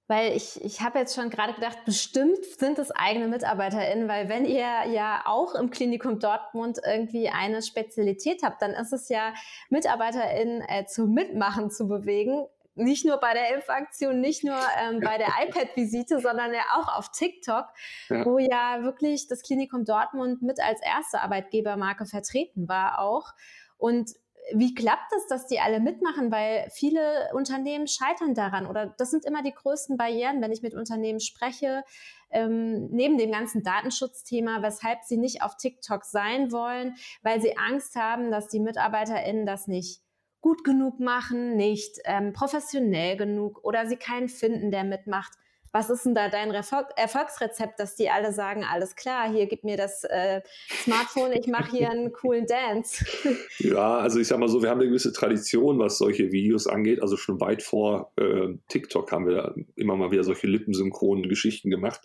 [0.10, 4.44] weil ich, ich habe jetzt schon gerade gedacht, bestimmt sind es eigene MitarbeiterInnen, weil wenn
[4.44, 9.34] ihr ja auch im Klinikum Dortmund irgendwie eine Spezialität habt, dann ist es ja
[9.70, 12.48] MitarbeiterInnen äh, zum Mitmachen zu bewegen
[12.80, 17.12] nicht nur bei der Impfaktion, nicht nur ähm, bei der iPad-Visite, sondern ja auch auf
[17.12, 17.66] TikTok,
[18.10, 18.26] ja.
[18.26, 23.34] wo ja wirklich das Klinikum Dortmund mit als erste Arbeitgebermarke vertreten war auch.
[23.78, 24.12] Und
[24.54, 26.32] wie klappt es, dass die alle mitmachen?
[26.32, 30.74] Weil viele Unternehmen scheitern daran oder das sind immer die größten Barrieren, wenn ich mit
[30.74, 31.84] Unternehmen spreche,
[32.32, 37.96] ähm, neben dem ganzen Datenschutzthema, weshalb sie nicht auf TikTok sein wollen, weil sie Angst
[37.96, 40.02] haben, dass die MitarbeiterInnen das nicht
[40.42, 45.34] gut genug machen, nicht ähm, professionell genug oder sie keinen finden, der mitmacht.
[45.72, 49.64] Was ist denn da dein Erfolg Erfolgsrezept, dass die alle sagen, alles klar, hier gib
[49.64, 50.42] mir das äh,
[50.84, 53.06] Smartphone, ich mache hier einen coolen Dance?
[53.60, 57.02] Ja, also ich sag mal so, wir haben eine gewisse Tradition, was solche Videos angeht.
[57.02, 62.02] Also schon weit vor äh, TikTok haben wir immer mal wieder solche lippensynchronen Geschichten gemacht.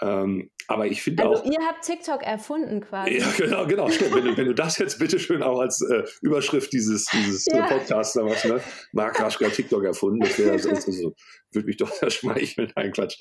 [0.00, 1.46] Ähm, aber ich finde also auch.
[1.46, 3.18] Ihr habt TikTok erfunden quasi.
[3.18, 4.14] Ja, genau, genau, stimmt.
[4.14, 7.66] Wenn du, wenn du das jetzt bitteschön auch als äh, Überschrift dieses, dieses ja.
[7.66, 8.60] Podcasts da machst, ne?
[8.92, 11.14] Marc Raschka TikTok erfunden, das wäre also, also,
[11.52, 12.72] würde mich doch schmeicheln.
[12.76, 13.18] Nein, Quatsch.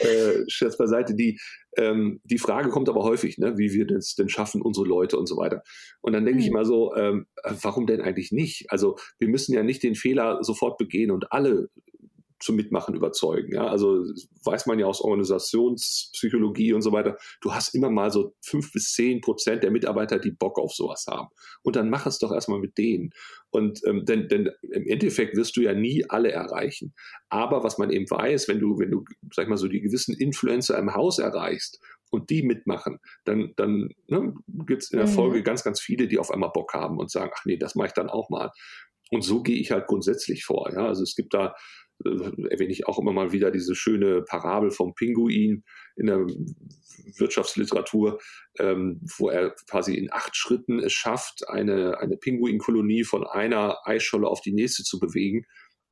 [0.00, 1.14] Äh, Scherz beiseite.
[1.14, 1.38] Die,
[1.76, 3.58] ähm, die Frage kommt aber häufig, ne?
[3.58, 5.62] wie wir das denn schaffen, unsere Leute und so weiter.
[6.00, 6.42] Und dann denke mhm.
[6.42, 8.66] ich immer so, ähm, warum denn eigentlich nicht?
[8.70, 11.68] Also wir müssen ja nicht den Fehler sofort begehen und alle
[12.38, 13.54] zum Mitmachen überzeugen.
[13.54, 13.66] Ja?
[13.66, 14.04] Also
[14.44, 18.92] weiß man ja aus Organisationspsychologie und so weiter, du hast immer mal so fünf bis
[18.92, 21.28] zehn Prozent der Mitarbeiter, die Bock auf sowas haben.
[21.62, 23.10] Und dann mach es doch erstmal mit denen.
[23.50, 26.94] Und ähm, denn, denn im Endeffekt wirst du ja nie alle erreichen.
[27.28, 30.14] Aber was man eben weiß, wenn du, wenn du, sag ich mal, so die gewissen
[30.14, 34.34] Influencer im Haus erreichst und die mitmachen, dann, dann ne,
[34.66, 35.12] gibt es in der mhm.
[35.12, 37.88] Folge ganz, ganz viele, die auf einmal Bock haben und sagen, ach nee, das mache
[37.88, 38.50] ich dann auch mal.
[39.10, 40.70] Und so gehe ich halt grundsätzlich vor.
[40.72, 40.86] Ja?
[40.86, 41.54] Also es gibt da
[42.04, 45.64] erwähne ich auch immer mal wieder diese schöne Parabel vom Pinguin
[45.96, 46.26] in der
[47.18, 48.18] Wirtschaftsliteratur,
[48.58, 54.28] ähm, wo er quasi in acht Schritten es schafft, eine, eine Pinguinkolonie von einer Eisscholle
[54.28, 55.44] auf die nächste zu bewegen.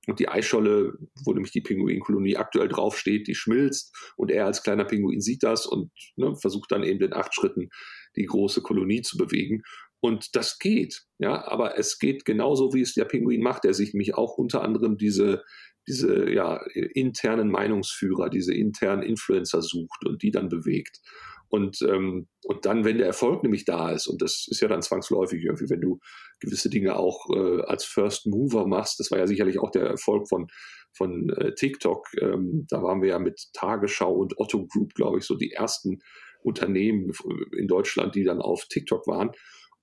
[0.06, 0.92] Und die Eisscholle,
[1.24, 5.64] wo nämlich die Pinguinkolonie aktuell draufsteht, die schmilzt und er als kleiner Pinguin sieht das
[5.64, 7.70] und ne, versucht dann eben in acht Schritten
[8.14, 9.62] die große Kolonie zu bewegen.
[10.00, 13.94] Und das geht, ja, aber es geht genauso, wie es der Pinguin macht, der sich
[13.94, 15.42] nämlich auch unter anderem diese,
[15.87, 16.61] diese ja,
[16.94, 21.01] internen Meinungsführer, diese internen Influencer sucht und die dann bewegt.
[21.49, 24.83] Und, ähm, und dann, wenn der Erfolg nämlich da ist, und das ist ja dann
[24.83, 26.01] zwangsläufig irgendwie, wenn du
[26.40, 30.29] gewisse Dinge auch äh, als First Mover machst, das war ja sicherlich auch der Erfolg
[30.29, 30.49] von,
[30.97, 32.09] von äh, TikTok.
[32.20, 36.01] Ähm, da waren wir ja mit Tagesschau und Otto Group, glaube ich, so die ersten
[36.42, 37.12] Unternehmen
[37.57, 39.31] in Deutschland, die dann auf TikTok waren.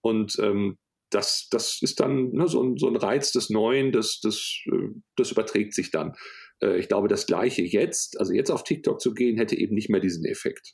[0.02, 0.78] Und ähm,
[1.12, 4.90] das, das ist dann ne, so, ein, so ein Reiz des Neuen, das, das, äh,
[5.16, 6.14] das überträgt sich dann.
[6.62, 9.90] Äh, ich glaube, das Gleiche jetzt, also jetzt auf TikTok zu gehen, hätte eben nicht
[9.90, 10.74] mehr diesen Effekt.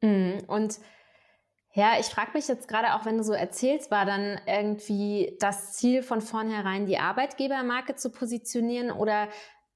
[0.00, 0.44] Mhm.
[0.46, 0.78] Und
[1.74, 5.74] ja, ich frage mich jetzt gerade auch, wenn du so erzählst, war dann irgendwie das
[5.74, 9.28] Ziel von vornherein, die Arbeitgebermarke zu positionieren oder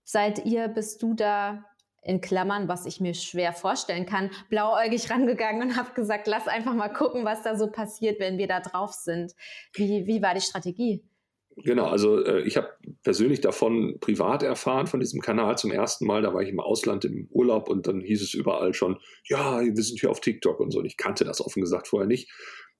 [0.05, 1.65] seid ihr, bist du da
[2.03, 6.75] in Klammern, was ich mir schwer vorstellen kann, blauäugig rangegangen und habe gesagt, lass einfach
[6.75, 9.33] mal gucken, was da so passiert, wenn wir da drauf sind.
[9.73, 11.03] Wie, wie war die Strategie?
[11.57, 12.71] Genau, also äh, ich habe
[13.03, 16.23] persönlich davon privat erfahren, von diesem Kanal zum ersten Mal.
[16.23, 19.83] Da war ich im Ausland im Urlaub und dann hieß es überall schon, ja, wir
[19.83, 20.79] sind hier auf TikTok und so.
[20.79, 22.31] Und ich kannte das offen gesagt vorher nicht.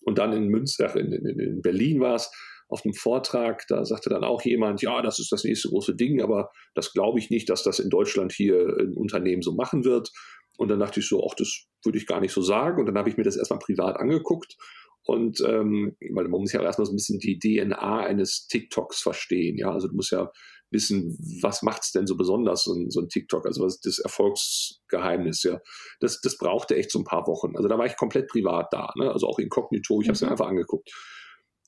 [0.05, 2.33] Und dann in Münster, in, in, in Berlin war es,
[2.73, 6.23] auf einem Vortrag, da sagte dann auch jemand, ja, das ist das nächste große Ding,
[6.23, 10.11] aber das glaube ich nicht, dass das in Deutschland hier ein Unternehmen so machen wird.
[10.57, 12.81] Und dann dachte ich so, ach, das würde ich gar nicht so sagen.
[12.81, 14.57] Und dann habe ich mir das erstmal privat angeguckt.
[15.05, 19.03] Und ähm, weil man muss ja auch erstmal so ein bisschen die DNA eines TikToks
[19.03, 19.59] verstehen.
[19.59, 20.31] Ja, also du musst ja
[20.71, 23.85] wissen, was macht es denn so besonders, so ein, so ein, TikTok, also was ist
[23.85, 25.61] das Erfolgsgeheimnis, ja.
[26.01, 27.55] Das, das brauchte echt so ein paar Wochen.
[27.57, 29.13] Also da war ich komplett privat da, ne?
[29.13, 30.33] also auch inkognito, ich habe es mir mhm.
[30.33, 30.91] einfach angeguckt.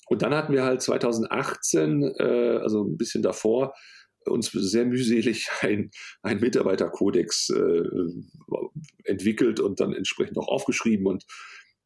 [0.09, 3.75] Und dann hatten wir halt 2018, äh, also ein bisschen davor,
[4.27, 5.91] uns sehr mühselig ein,
[6.23, 7.83] ein Mitarbeiterkodex äh,
[9.05, 11.25] entwickelt und dann entsprechend auch aufgeschrieben und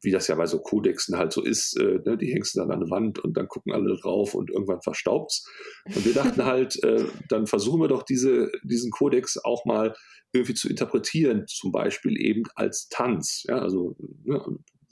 [0.01, 2.79] wie das ja bei so Kodexen halt so ist, äh, ne, die hängst dann an
[2.79, 5.45] der Wand und dann gucken alle drauf und irgendwann verstaubt's.
[5.87, 9.93] Und wir dachten halt, äh, dann versuchen wir doch diese, diesen Kodex auch mal
[10.31, 13.43] irgendwie zu interpretieren, zum Beispiel eben als Tanz.
[13.47, 14.41] Ja, also ne,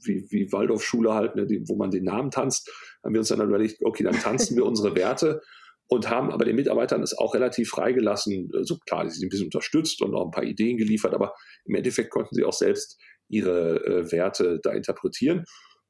[0.04, 2.72] wie, wie Waldorfschule halt, ne, die, wo man den Namen tanzt,
[3.04, 5.42] haben wir uns dann überlegt, okay, dann tanzen wir unsere Werte
[5.88, 8.50] und haben aber den Mitarbeitern es auch relativ freigelassen.
[8.52, 11.34] So also klar, sie sind ein bisschen unterstützt und auch ein paar Ideen geliefert, aber
[11.66, 15.46] im Endeffekt konnten sie auch selbst ihre äh, Werte da interpretieren.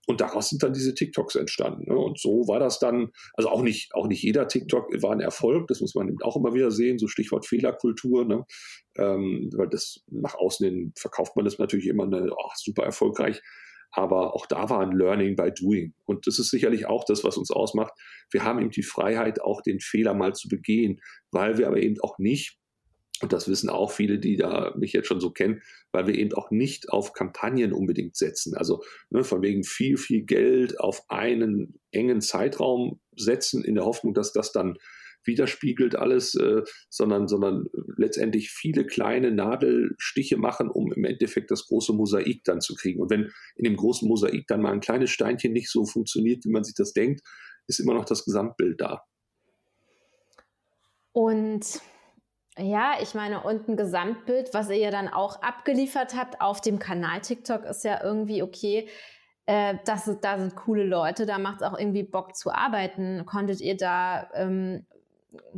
[0.09, 1.91] Und daraus sind dann diese TikToks entstanden.
[1.91, 1.97] Ne?
[1.97, 5.67] Und so war das dann, also auch nicht, auch nicht jeder TikTok war ein Erfolg,
[5.67, 8.45] das muss man auch immer wieder sehen, so Stichwort Fehlerkultur, ne?
[8.97, 13.41] ähm, weil das nach außen hin verkauft man das natürlich immer eine, oh, super erfolgreich.
[13.91, 15.93] Aber auch da war ein Learning by Doing.
[16.05, 17.93] Und das ist sicherlich auch das, was uns ausmacht.
[18.31, 20.99] Wir haben eben die Freiheit, auch den Fehler mal zu begehen,
[21.31, 22.57] weil wir aber eben auch nicht
[23.21, 26.33] und das wissen auch viele, die da mich jetzt schon so kennen, weil wir eben
[26.33, 28.55] auch nicht auf Kampagnen unbedingt setzen.
[28.55, 34.13] Also ne, von wegen viel, viel Geld auf einen engen Zeitraum setzen, in der Hoffnung,
[34.13, 34.77] dass das dann
[35.27, 37.65] widerspiegelt alles, äh, sondern, sondern
[37.97, 43.01] letztendlich viele kleine Nadelstiche machen, um im Endeffekt das große Mosaik dann zu kriegen.
[43.01, 46.51] Und wenn in dem großen Mosaik dann mal ein kleines Steinchen nicht so funktioniert, wie
[46.51, 47.21] man sich das denkt,
[47.67, 49.03] ist immer noch das Gesamtbild da.
[51.11, 51.81] Und
[52.59, 56.79] ja, ich meine, und ein Gesamtbild, was ihr ja dann auch abgeliefert habt auf dem
[56.79, 58.87] Kanal TikTok, ist ja irgendwie okay.
[59.45, 63.25] Äh, das, da sind coole Leute, da macht es auch irgendwie Bock zu arbeiten.
[63.25, 64.85] Konntet ihr da, ähm,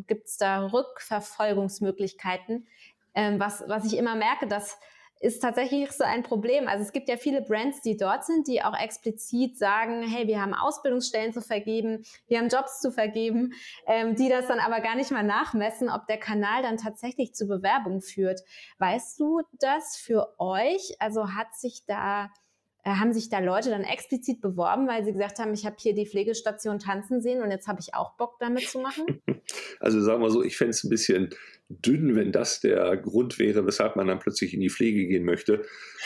[0.08, 2.68] gibt es da Rückverfolgungsmöglichkeiten?
[3.14, 4.80] Ähm, was, was ich immer merke, dass
[5.20, 6.68] ist tatsächlich so ein Problem.
[6.68, 10.42] Also es gibt ja viele Brands, die dort sind, die auch explizit sagen, hey, wir
[10.42, 13.54] haben Ausbildungsstellen zu vergeben, wir haben Jobs zu vergeben,
[13.86, 17.48] ähm, die das dann aber gar nicht mal nachmessen, ob der Kanal dann tatsächlich zu
[17.48, 18.42] Bewerbung führt.
[18.78, 20.96] Weißt du das für euch?
[21.00, 22.32] Also hat sich da
[22.86, 26.06] haben sich da Leute dann explizit beworben, weil sie gesagt haben, ich habe hier die
[26.06, 29.22] Pflegestation tanzen sehen und jetzt habe ich auch Bock damit zu machen?
[29.80, 31.30] Also sagen wir so, ich fände es ein bisschen
[31.70, 35.62] dünn, wenn das der Grund wäre, weshalb man dann plötzlich in die Pflege gehen möchte.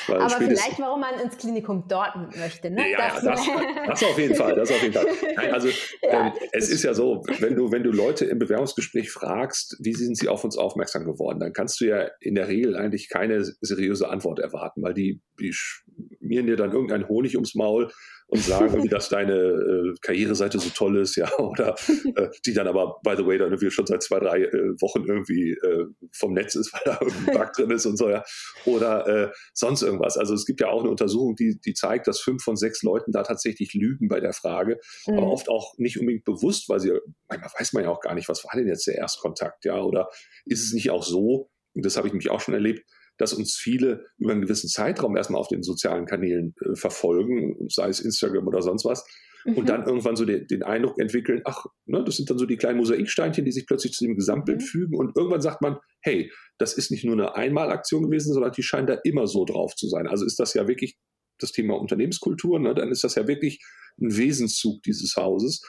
[0.10, 2.70] Aber vielleicht, warum man ins Klinikum dort möchte.
[2.70, 2.92] Ne?
[2.92, 3.48] Ja, das, das,
[3.88, 4.56] das, auf jeden Fall.
[4.56, 5.06] Das auf jeden Fall.
[5.38, 5.70] Nein, also
[6.02, 9.94] ja, ähm, es ist ja so, wenn du, wenn du Leute im Bewerbungsgespräch fragst, wie
[9.94, 13.44] sind sie auf uns aufmerksam geworden, dann kannst du ja in der Regel eigentlich keine
[13.62, 17.90] seriöse Antwort erwarten, weil die, die schmieren dir dann irgendeinen Honig ums Maul
[18.34, 21.76] und sagen, wie dass deine äh, Karriereseite so toll ist, ja, oder
[22.16, 25.06] äh, die dann aber, by the way, dann irgendwie schon seit zwei, drei äh, Wochen
[25.06, 28.24] irgendwie äh, vom Netz ist, weil da irgendein Bug drin ist und so, ja,
[28.66, 30.18] oder äh, sonst irgendwas.
[30.18, 33.12] Also es gibt ja auch eine Untersuchung, die, die zeigt, dass fünf von sechs Leuten
[33.12, 35.18] da tatsächlich lügen bei der Frage, mhm.
[35.20, 36.92] aber oft auch nicht unbedingt bewusst, weil sie,
[37.30, 40.10] manchmal weiß man ja auch gar nicht, was war denn jetzt der Erstkontakt, ja, oder
[40.46, 42.84] ist es nicht auch so, und das habe ich mich auch schon erlebt,
[43.24, 47.88] dass uns viele über einen gewissen Zeitraum erstmal auf den sozialen Kanälen äh, verfolgen, sei
[47.88, 49.06] es Instagram oder sonst was,
[49.46, 49.54] mhm.
[49.56, 52.58] und dann irgendwann so den, den Eindruck entwickeln, ach, ne, das sind dann so die
[52.58, 54.66] kleinen Mosaiksteinchen, die sich plötzlich zu dem Gesamtbild mhm.
[54.66, 58.64] fügen und irgendwann sagt man, hey, das ist nicht nur eine Einmalaktion gewesen, sondern die
[58.64, 60.08] scheinen da immer so drauf zu sein.
[60.08, 60.98] Also ist das ja wirklich
[61.40, 63.64] das Thema Unternehmenskultur, ne, dann ist das ja wirklich
[64.02, 65.62] ein Wesenszug dieses Hauses.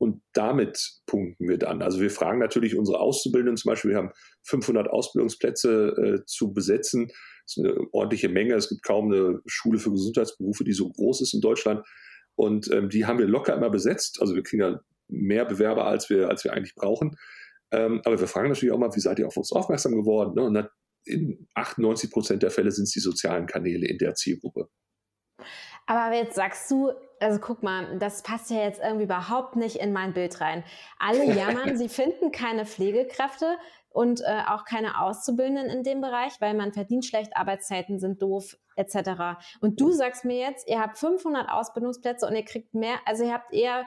[0.00, 1.82] Und damit punkten wir dann.
[1.82, 4.12] Also wir fragen natürlich unsere Auszubildenden zum Beispiel, wir haben
[4.44, 7.08] 500 Ausbildungsplätze äh, zu besetzen.
[7.08, 8.54] Das ist eine ordentliche Menge.
[8.54, 11.86] Es gibt kaum eine Schule für Gesundheitsberufe, die so groß ist in Deutschland.
[12.34, 14.22] Und ähm, die haben wir locker immer besetzt.
[14.22, 17.16] Also wir kriegen ja mehr Bewerber, als wir, als wir eigentlich brauchen.
[17.70, 20.32] Ähm, aber wir fragen natürlich auch mal, wie seid ihr auf uns aufmerksam geworden?
[20.34, 20.44] Ne?
[20.44, 20.68] Und
[21.04, 24.70] in 98 Prozent der Fälle sind es die sozialen Kanäle in der Zielgruppe.
[25.84, 29.92] Aber jetzt sagst du, also guck mal, das passt ja jetzt irgendwie überhaupt nicht in
[29.92, 30.64] mein Bild rein.
[30.98, 33.58] Alle jammern, sie finden keine Pflegekräfte
[33.90, 38.56] und äh, auch keine Auszubildenden in dem Bereich, weil man verdient schlecht, Arbeitszeiten sind doof,
[38.76, 39.40] etc.
[39.60, 43.32] Und du sagst mir jetzt, ihr habt 500 Ausbildungsplätze und ihr kriegt mehr, also ihr
[43.32, 43.86] habt eher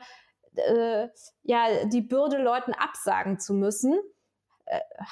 [0.56, 1.08] äh,
[1.44, 4.00] ja die Bürde, Leuten absagen zu müssen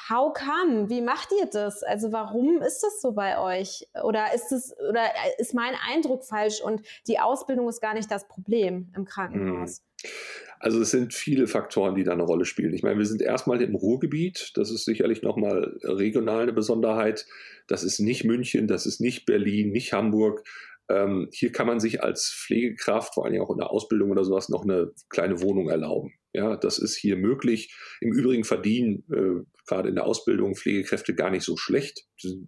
[0.10, 0.90] how come?
[0.90, 1.84] Wie macht ihr das?
[1.84, 3.88] Also warum ist das so bei euch?
[4.04, 5.04] Oder ist es oder
[5.38, 9.82] ist mein Eindruck falsch und die Ausbildung ist gar nicht das Problem im Krankenhaus?
[10.04, 10.12] Hm.
[10.60, 12.74] Also es sind viele Faktoren, die da eine Rolle spielen.
[12.74, 14.52] Ich meine, wir sind erstmal im Ruhrgebiet.
[14.56, 17.26] Das ist sicherlich nochmal regional eine Besonderheit.
[17.68, 20.44] Das ist nicht München, das ist nicht Berlin, nicht Hamburg.
[20.90, 24.50] Ähm, hier kann man sich als Pflegekraft, vor allem auch in der Ausbildung oder sowas,
[24.50, 26.14] noch eine kleine Wohnung erlauben.
[26.34, 27.76] Ja, das ist hier möglich.
[28.00, 32.06] Im Übrigen verdienen äh, gerade in der Ausbildung Pflegekräfte gar nicht so schlecht,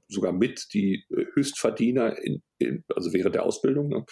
[0.08, 3.90] sogar mit die äh, Höchstverdiener, in, in, also während der Ausbildung.
[3.90, 4.06] Ne?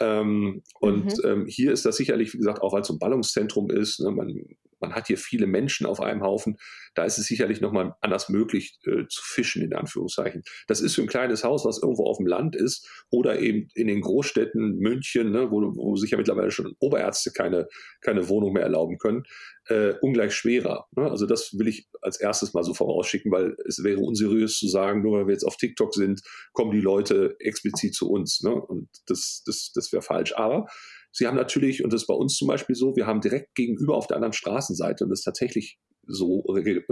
[0.00, 1.24] Ähm, und mhm.
[1.24, 4.00] ähm, hier ist das sicherlich, wie gesagt, auch als so ein Ballungszentrum ist.
[4.00, 4.10] Ne?
[4.10, 4.44] Man
[4.80, 6.56] man hat hier viele Menschen auf einem Haufen,
[6.94, 10.42] da ist es sicherlich nochmal anders möglich äh, zu fischen, in Anführungszeichen.
[10.66, 13.86] Das ist für ein kleines Haus, was irgendwo auf dem Land ist oder eben in
[13.86, 17.68] den Großstädten, München, ne, wo, wo sich ja mittlerweile schon Oberärzte keine,
[18.00, 19.24] keine Wohnung mehr erlauben können,
[19.68, 20.86] äh, ungleich schwerer.
[20.96, 21.10] Ne?
[21.10, 25.02] Also das will ich als erstes mal so vorausschicken, weil es wäre unseriös zu sagen,
[25.02, 26.22] nur weil wir jetzt auf TikTok sind,
[26.52, 28.42] kommen die Leute explizit zu uns.
[28.42, 28.54] Ne?
[28.54, 30.34] Und das, das, das wäre falsch.
[30.36, 30.66] Aber
[31.12, 33.96] Sie haben natürlich, und das ist bei uns zum Beispiel so, wir haben direkt gegenüber
[33.96, 36.82] auf der anderen Straßenseite, und das ist tatsächlich so, äh,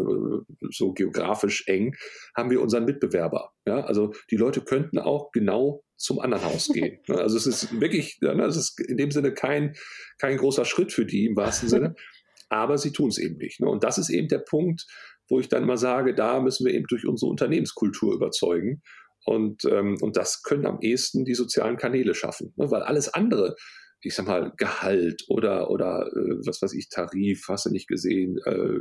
[0.70, 1.94] so geografisch eng,
[2.36, 3.52] haben wir unseren Mitbewerber.
[3.66, 7.00] Ja, also die Leute könnten auch genau zum anderen Haus gehen.
[7.08, 7.16] Ne?
[7.18, 9.74] Also es ist wirklich, ne, es ist in dem Sinne kein,
[10.18, 11.94] kein großer Schritt für die im wahrsten Sinne,
[12.48, 13.60] aber sie tun es eben nicht.
[13.60, 13.68] Ne?
[13.68, 14.86] Und das ist eben der Punkt,
[15.28, 18.82] wo ich dann mal sage, da müssen wir eben durch unsere Unternehmenskultur überzeugen.
[19.24, 23.56] Und, ähm, und das können am ehesten die sozialen Kanäle schaffen, weil alles andere,
[24.02, 28.38] ich sag mal, Gehalt oder, oder äh, was weiß ich, Tarif, hast du nicht gesehen,
[28.44, 28.78] äh,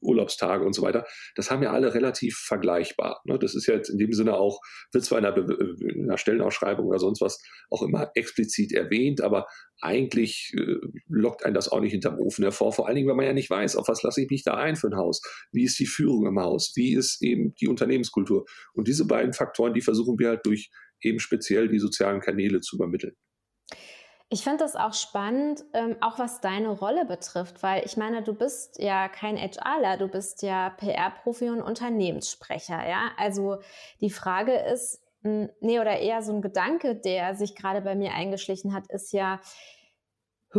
[0.00, 3.22] Urlaubstage und so weiter, das haben ja alle relativ vergleichbar.
[3.24, 3.38] Ne?
[3.38, 4.60] Das ist ja jetzt in dem Sinne auch,
[4.92, 7.40] wird zwar in einer, in einer, Stellenausschreibung oder sonst was
[7.70, 9.46] auch immer explizit erwähnt, aber
[9.80, 10.76] eigentlich äh,
[11.08, 12.72] lockt einen das auch nicht hinterm Ofen hervor.
[12.72, 14.76] Vor allen Dingen, wenn man ja nicht weiß, auf was lasse ich mich da ein
[14.76, 15.22] für ein Haus?
[15.52, 16.72] Wie ist die Führung im Haus?
[16.74, 18.44] Wie ist eben die Unternehmenskultur?
[18.72, 22.76] Und diese beiden Faktoren, die versuchen wir halt durch eben speziell die sozialen Kanäle zu
[22.76, 23.14] übermitteln.
[24.30, 28.34] Ich finde das auch spannend, ähm, auch was deine Rolle betrifft, weil ich meine, du
[28.34, 33.10] bist ja kein HRler, du bist ja PR-Profi und Unternehmenssprecher, ja.
[33.16, 33.58] Also
[34.00, 38.74] die Frage ist, nee, oder eher so ein Gedanke, der sich gerade bei mir eingeschlichen
[38.74, 39.40] hat, ist ja,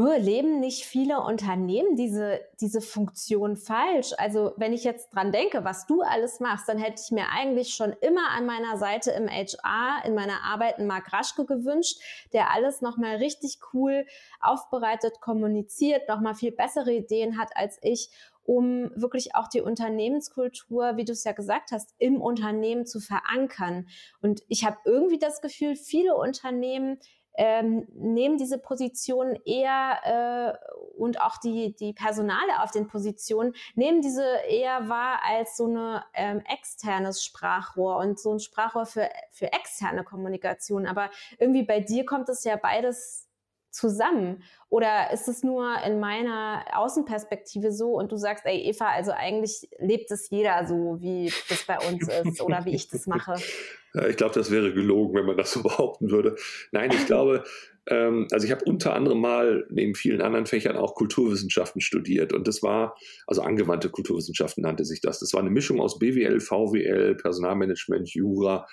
[0.03, 4.13] leben nicht viele Unternehmen diese, diese Funktion falsch?
[4.17, 7.75] Also wenn ich jetzt dran denke, was du alles machst, dann hätte ich mir eigentlich
[7.75, 12.01] schon immer an meiner Seite im HR, in meiner Arbeit einen Mark Raschke gewünscht,
[12.33, 14.05] der alles nochmal richtig cool
[14.41, 18.09] aufbereitet, kommuniziert, nochmal viel bessere Ideen hat als ich
[18.47, 23.87] um wirklich auch die Unternehmenskultur, wie du es ja gesagt hast, im Unternehmen zu verankern.
[24.21, 26.99] Und ich habe irgendwie das Gefühl, viele Unternehmen
[27.37, 34.01] ähm, nehmen diese Positionen eher äh, und auch die, die Personale auf den Positionen nehmen
[34.01, 39.51] diese eher wahr als so ein ähm, externes Sprachrohr und so ein Sprachrohr für, für
[39.51, 40.85] externe Kommunikation.
[40.85, 43.25] Aber irgendwie bei dir kommt es ja beides
[43.75, 44.43] zusammen?
[44.69, 49.69] Oder ist es nur in meiner Außenperspektive so und du sagst, ey Eva, also eigentlich
[49.77, 53.35] lebt es jeder so, wie das bei uns ist oder wie ich das mache?
[54.09, 56.35] Ich glaube, das wäre gelogen, wenn man das so behaupten würde.
[56.71, 57.43] Nein, ich glaube,
[57.87, 62.47] ähm, also ich habe unter anderem mal neben vielen anderen Fächern auch Kulturwissenschaften studiert und
[62.47, 62.95] das war,
[63.27, 65.19] also angewandte Kulturwissenschaften nannte sich das.
[65.19, 68.67] Das war eine Mischung aus BWL, VWL, Personalmanagement, Jura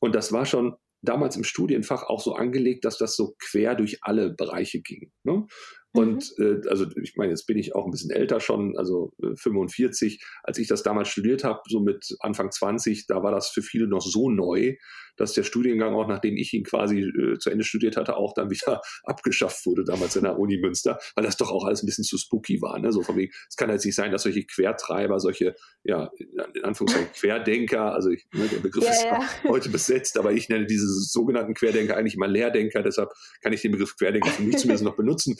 [0.00, 3.98] und das war schon damals im Studienfach auch so angelegt, dass das so quer durch
[4.02, 5.12] alle Bereiche ging.
[5.22, 5.46] Ne?
[5.92, 6.62] Und mhm.
[6.64, 10.22] äh, also ich meine, jetzt bin ich auch ein bisschen älter schon, also äh, 45.
[10.42, 13.88] Als ich das damals studiert habe, so mit Anfang 20, da war das für viele
[13.88, 14.76] noch so neu,
[15.18, 18.50] dass der Studiengang auch, nachdem ich ihn quasi äh, zu Ende studiert hatte, auch dann
[18.50, 22.04] wieder abgeschafft wurde, damals in der Uni Münster, weil das doch auch alles ein bisschen
[22.04, 22.78] zu spooky war.
[22.78, 22.92] Ne?
[22.92, 25.54] So von wegen, es kann jetzt nicht sein, dass solche Quertreiber, solche,
[25.84, 26.10] ja,
[26.54, 29.28] in Anführungszeichen Querdenker, also ich, ne, der Begriff ja, ist ja.
[29.48, 33.10] heute besetzt, aber ich nenne diese sogenannten Querdenker eigentlich immer Lehrdenker, deshalb
[33.42, 35.36] kann ich den Begriff Querdenker für mich zumindest noch benutzen.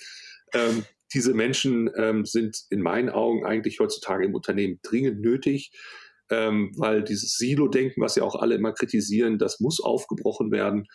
[0.52, 5.72] Ähm, diese Menschen ähm, sind in meinen Augen eigentlich heutzutage im Unternehmen dringend nötig,
[6.30, 10.86] ähm, weil dieses Silo-Denken, was ja auch alle immer kritisieren, das muss aufgebrochen werden.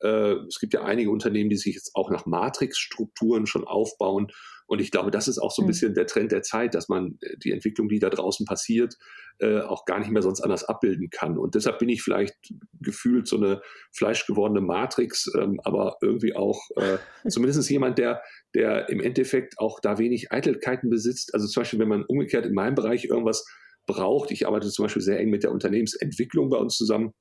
[0.00, 4.28] Äh, es gibt ja einige Unternehmen, die sich jetzt auch nach Matrix-Strukturen schon aufbauen.
[4.66, 5.68] Und ich glaube, das ist auch so ein hm.
[5.68, 8.96] bisschen der Trend der Zeit, dass man äh, die Entwicklung, die da draußen passiert,
[9.38, 11.38] äh, auch gar nicht mehr sonst anders abbilden kann.
[11.38, 12.34] Und deshalb bin ich vielleicht
[12.80, 13.60] gefühlt so eine
[13.92, 18.22] fleischgewordene Matrix, ähm, aber irgendwie auch äh, zumindest jemand, der,
[18.54, 21.34] der im Endeffekt auch da wenig Eitelkeiten besitzt.
[21.34, 23.46] Also zum Beispiel, wenn man umgekehrt in meinem Bereich irgendwas
[23.86, 27.12] braucht, ich arbeite zum Beispiel sehr eng mit der Unternehmensentwicklung bei uns zusammen,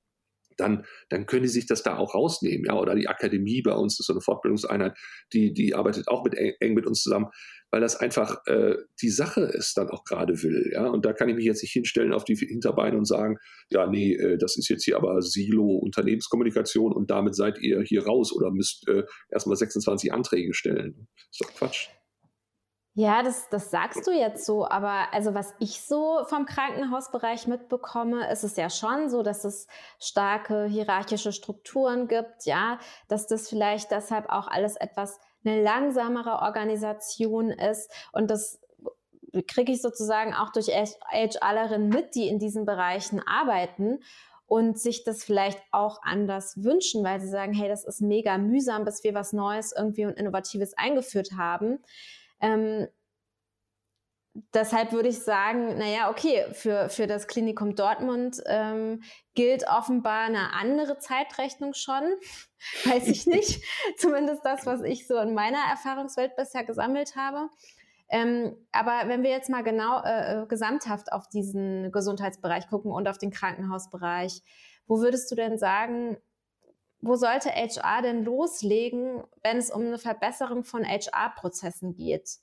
[0.57, 2.65] dann, dann können die sich das da auch rausnehmen.
[2.67, 2.79] Ja?
[2.79, 4.97] Oder die Akademie bei uns, ist so eine Fortbildungseinheit,
[5.33, 7.27] die, die arbeitet auch mit, eng mit uns zusammen,
[7.71, 10.71] weil das einfach äh, die Sache ist dann auch gerade will.
[10.73, 10.87] Ja?
[10.87, 13.37] Und da kann ich mich jetzt nicht hinstellen auf die Hinterbeine und sagen,
[13.69, 18.33] ja, nee, äh, das ist jetzt hier aber Silo-Unternehmenskommunikation und damit seid ihr hier raus
[18.33, 21.07] oder müsst äh, erstmal 26 Anträge stellen.
[21.31, 21.89] Ist doch Quatsch.
[22.93, 28.29] Ja, das, das sagst du jetzt so, aber also was ich so vom Krankenhausbereich mitbekomme,
[28.29, 29.67] ist es ja schon so, dass es
[29.97, 37.49] starke hierarchische Strukturen gibt, ja, dass das vielleicht deshalb auch alles etwas eine langsamere Organisation
[37.49, 38.59] ist und das
[39.47, 43.99] kriege ich sozusagen auch durch HRlerinnen mit, die in diesen Bereichen arbeiten
[44.47, 48.83] und sich das vielleicht auch anders wünschen, weil sie sagen, hey, das ist mega mühsam,
[48.83, 51.79] bis wir was Neues irgendwie und Innovatives eingeführt haben.
[52.41, 52.87] Ähm,
[54.53, 60.53] deshalb würde ich sagen, naja, okay, für, für das Klinikum Dortmund ähm, gilt offenbar eine
[60.53, 62.03] andere Zeitrechnung schon.
[62.85, 63.63] Weiß ich nicht.
[63.97, 67.49] Zumindest das, was ich so in meiner Erfahrungswelt bisher gesammelt habe.
[68.09, 73.07] Ähm, aber wenn wir jetzt mal genau äh, äh gesamthaft auf diesen Gesundheitsbereich gucken und
[73.07, 74.41] auf den Krankenhausbereich,
[74.85, 76.17] wo würdest du denn sagen,
[77.01, 82.39] wo sollte HR denn loslegen, wenn es um eine Verbesserung von HR-Prozessen geht?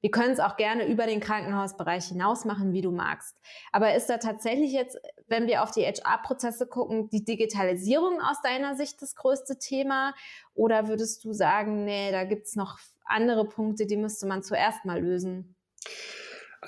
[0.00, 3.36] Wir können es auch gerne über den Krankenhausbereich hinaus machen, wie du magst.
[3.70, 4.98] Aber ist da tatsächlich jetzt,
[5.28, 10.14] wenn wir auf die HR-Prozesse gucken, die Digitalisierung aus deiner Sicht das größte Thema?
[10.54, 14.84] Oder würdest du sagen, nee, da gibt es noch andere Punkte, die müsste man zuerst
[14.86, 15.54] mal lösen?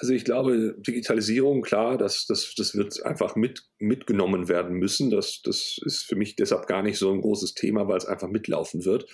[0.02, 5.10] Also ich glaube, Digitalisierung, klar, das, das, das wird einfach mit, mitgenommen werden müssen.
[5.10, 8.26] Das, das ist für mich deshalb gar nicht so ein großes Thema, weil es einfach
[8.26, 9.08] mitlaufen wird.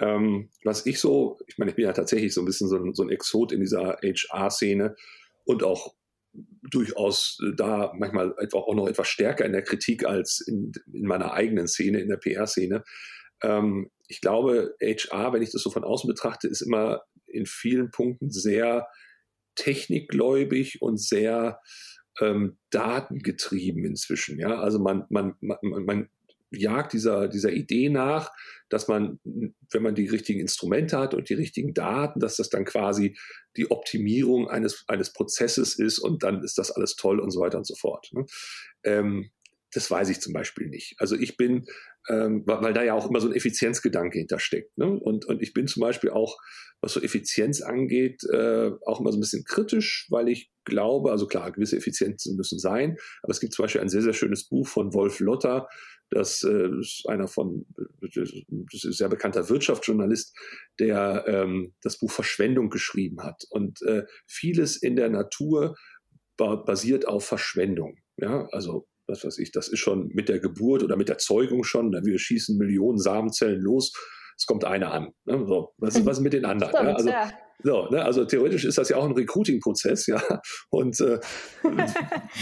[0.00, 2.94] Ähm, was ich so, ich meine, ich bin ja tatsächlich so ein bisschen so ein,
[2.94, 4.96] so ein Exot in dieser HR-Szene
[5.44, 5.94] und auch
[6.68, 11.68] durchaus da manchmal auch noch etwas stärker in der Kritik als in, in meiner eigenen
[11.68, 12.82] Szene, in der PR-Szene.
[13.40, 17.92] Ähm, ich glaube, HR, wenn ich das so von außen betrachte, ist immer in vielen
[17.92, 18.88] Punkten sehr
[19.54, 21.60] technikgläubig und sehr
[22.20, 24.38] ähm, datengetrieben inzwischen.
[24.38, 26.08] Ja, also man, man, man, man
[26.50, 28.30] jagt dieser, dieser Idee nach,
[28.68, 32.64] dass man, wenn man die richtigen Instrumente hat und die richtigen Daten, dass das dann
[32.64, 33.16] quasi
[33.56, 37.58] die Optimierung eines, eines Prozesses ist und dann ist das alles toll und so weiter
[37.58, 38.10] und so fort.
[38.12, 38.24] Ne?
[38.84, 39.30] Ähm,
[39.74, 40.94] das weiß ich zum Beispiel nicht.
[40.98, 41.66] Also ich bin,
[42.08, 44.76] ähm, weil da ja auch immer so ein Effizienzgedanke hintersteckt.
[44.78, 44.86] Ne?
[44.86, 46.38] Und, und ich bin zum Beispiel auch,
[46.80, 51.26] was so Effizienz angeht, äh, auch immer so ein bisschen kritisch, weil ich glaube, also
[51.26, 54.66] klar, gewisse Effizienzen müssen sein, aber es gibt zum Beispiel ein sehr, sehr schönes Buch
[54.66, 55.68] von Wolf Lotter,
[56.10, 57.66] das äh, ist einer von,
[58.00, 60.36] das ist sehr bekannter Wirtschaftsjournalist,
[60.78, 63.44] der ähm, das Buch Verschwendung geschrieben hat.
[63.50, 65.76] Und äh, vieles in der Natur
[66.36, 67.96] basiert auf Verschwendung.
[68.16, 71.64] Ja, also was weiß ich, das ist schon mit der Geburt oder mit der Zeugung
[71.64, 73.92] schon, wir schießen Millionen Samenzellen los,
[74.36, 75.12] es kommt einer an.
[75.24, 75.44] Ne?
[75.46, 76.72] So, was, was ist mit den anderen?
[76.74, 76.94] Stimmt, ja?
[76.94, 77.32] Also, ja.
[77.62, 78.04] So, ne?
[78.04, 80.20] also theoretisch ist das ja auch ein Recruiting-Prozess, ja.
[80.70, 81.18] Und äh,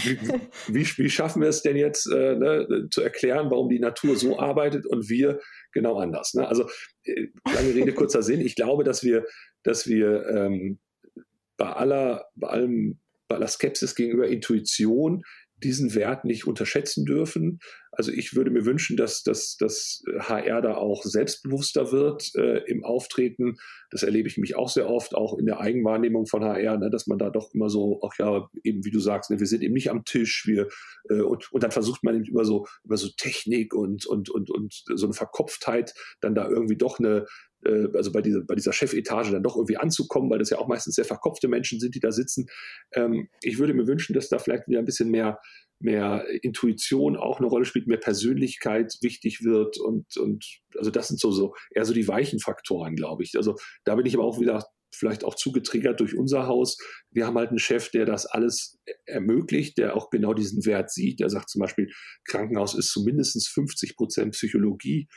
[0.03, 0.19] wie,
[0.67, 4.39] wie, wie, schaffen wir es denn jetzt äh, ne, zu erklären, warum die Natur so
[4.39, 5.39] arbeitet und wir
[5.71, 6.33] genau anders?
[6.33, 6.47] Ne?
[6.47, 6.67] Also
[7.05, 8.41] äh, lange Rede, kurzer Sinn.
[8.41, 9.23] Ich glaube, dass wir,
[9.63, 10.79] dass wir ähm,
[11.57, 12.99] bei aller, bei allem,
[13.29, 15.23] bei aller Skepsis gegenüber Intuition
[15.63, 17.59] diesen Wert nicht unterschätzen dürfen.
[17.91, 22.83] Also ich würde mir wünschen, dass, dass, dass HR da auch selbstbewusster wird äh, im
[22.83, 23.57] Auftreten.
[23.91, 27.07] Das erlebe ich mich auch sehr oft, auch in der Eigenwahrnehmung von HR, ne, dass
[27.07, 29.73] man da doch immer so, ach ja, eben wie du sagst, ne, wir sind eben
[29.73, 30.67] nicht am Tisch, wir
[31.09, 34.49] äh, und, und dann versucht man eben über so über so Technik und und und
[34.49, 37.25] und so eine Verkopftheit dann da irgendwie doch eine
[37.65, 40.67] äh, also bei dieser, bei dieser Chefetage dann doch irgendwie anzukommen, weil das ja auch
[40.67, 42.47] meistens sehr verkopfte Menschen sind, die da sitzen.
[42.93, 45.39] Ähm, ich würde mir wünschen, dass da vielleicht wieder ein bisschen mehr,
[45.79, 50.45] mehr Intuition auch eine Rolle spielt, mehr Persönlichkeit wichtig wird und, und
[50.77, 53.33] also das sind so, so eher so die weichen Faktoren, glaube ich.
[53.35, 54.63] Also da bin ich aber auch wieder
[54.95, 56.77] vielleicht auch zugetriggert durch unser Haus.
[57.11, 61.19] Wir haben halt einen Chef, der das alles ermöglicht, der auch genau diesen Wert sieht.
[61.19, 61.89] Der sagt zum Beispiel,
[62.25, 65.07] Krankenhaus ist zumindest 50 Prozent Psychologie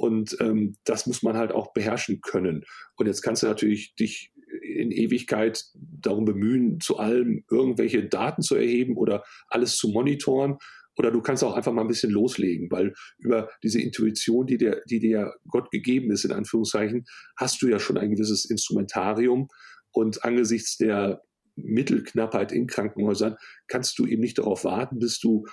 [0.00, 2.64] und ähm, das muss man halt auch beherrschen können.
[2.96, 4.32] Und jetzt kannst du natürlich dich
[4.62, 10.56] in Ewigkeit darum bemühen, zu allem irgendwelche Daten zu erheben oder alles zu monitoren.
[10.96, 14.80] Oder du kannst auch einfach mal ein bisschen loslegen, weil über diese Intuition, die dir,
[14.88, 17.04] die dir Gott gegeben ist, in Anführungszeichen,
[17.36, 19.48] hast du ja schon ein gewisses Instrumentarium.
[19.92, 21.20] Und angesichts der
[21.56, 23.36] Mittelknappheit in Krankenhäusern
[23.68, 25.44] kannst du eben nicht darauf warten, bis du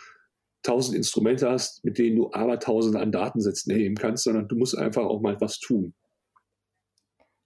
[0.67, 4.77] tausend Instrumente hast, mit denen du aber tausende an Datensätzen erheben kannst, sondern du musst
[4.77, 5.93] einfach auch mal was tun.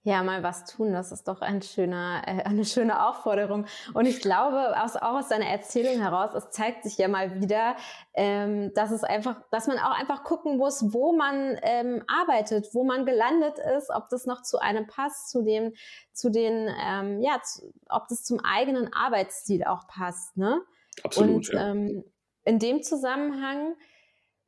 [0.03, 3.67] Ja, mal was tun, das ist doch ein schöner, äh, eine schöne Aufforderung.
[3.93, 7.75] Und ich glaube, aus, auch aus deiner Erzählung heraus, es zeigt sich ja mal wieder,
[8.15, 12.83] ähm, dass es einfach, dass man auch einfach gucken muss, wo man ähm, arbeitet, wo
[12.83, 15.73] man gelandet ist, ob das noch zu einem passt, zu dem,
[16.13, 20.61] zu den, ähm, ja, zu, ob das zum eigenen Arbeitsstil auch passt, ne?
[21.03, 21.35] Absolut.
[21.35, 21.69] Und, ja.
[21.69, 22.03] ähm,
[22.43, 23.75] in dem Zusammenhang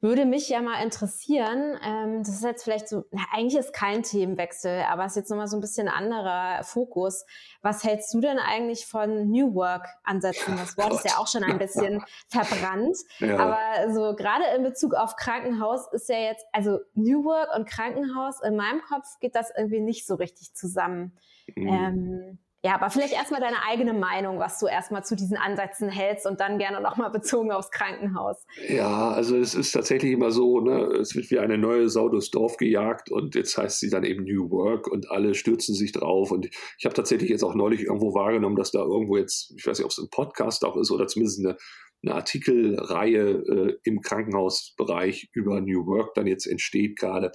[0.03, 4.03] würde mich ja mal interessieren, ähm, das ist jetzt vielleicht so, na, eigentlich ist kein
[4.03, 7.25] Themenwechsel, aber es ist jetzt nochmal so ein bisschen anderer Fokus.
[7.61, 10.57] Was hältst du denn eigentlich von New Work-Ansätzen?
[10.57, 12.97] Das Wort ist ja auch schon ein bisschen verbrannt.
[13.19, 13.37] Ja.
[13.39, 18.41] Aber so gerade in Bezug auf Krankenhaus ist ja jetzt, also New Work und Krankenhaus,
[18.43, 21.17] in meinem Kopf geht das irgendwie nicht so richtig zusammen.
[21.55, 21.67] Mhm.
[21.67, 26.25] Ähm, Ja, aber vielleicht erstmal deine eigene Meinung, was du erstmal zu diesen Ansätzen hältst
[26.25, 28.37] und dann gerne nochmal bezogen aufs Krankenhaus.
[28.69, 32.31] Ja, also es ist tatsächlich immer so, ne, es wird wie eine neue Sau durchs
[32.31, 36.31] Dorf gejagt und jetzt heißt sie dann eben New Work und alle stürzen sich drauf.
[36.31, 36.45] Und
[36.77, 39.85] ich habe tatsächlich jetzt auch neulich irgendwo wahrgenommen, dass da irgendwo jetzt, ich weiß nicht,
[39.85, 41.57] ob es ein Podcast auch ist oder zumindest eine,
[42.01, 47.33] eine Artikelreihe äh, im Krankenhausbereich über New Work dann jetzt entsteht gerade.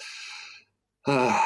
[1.04, 1.38] Ah,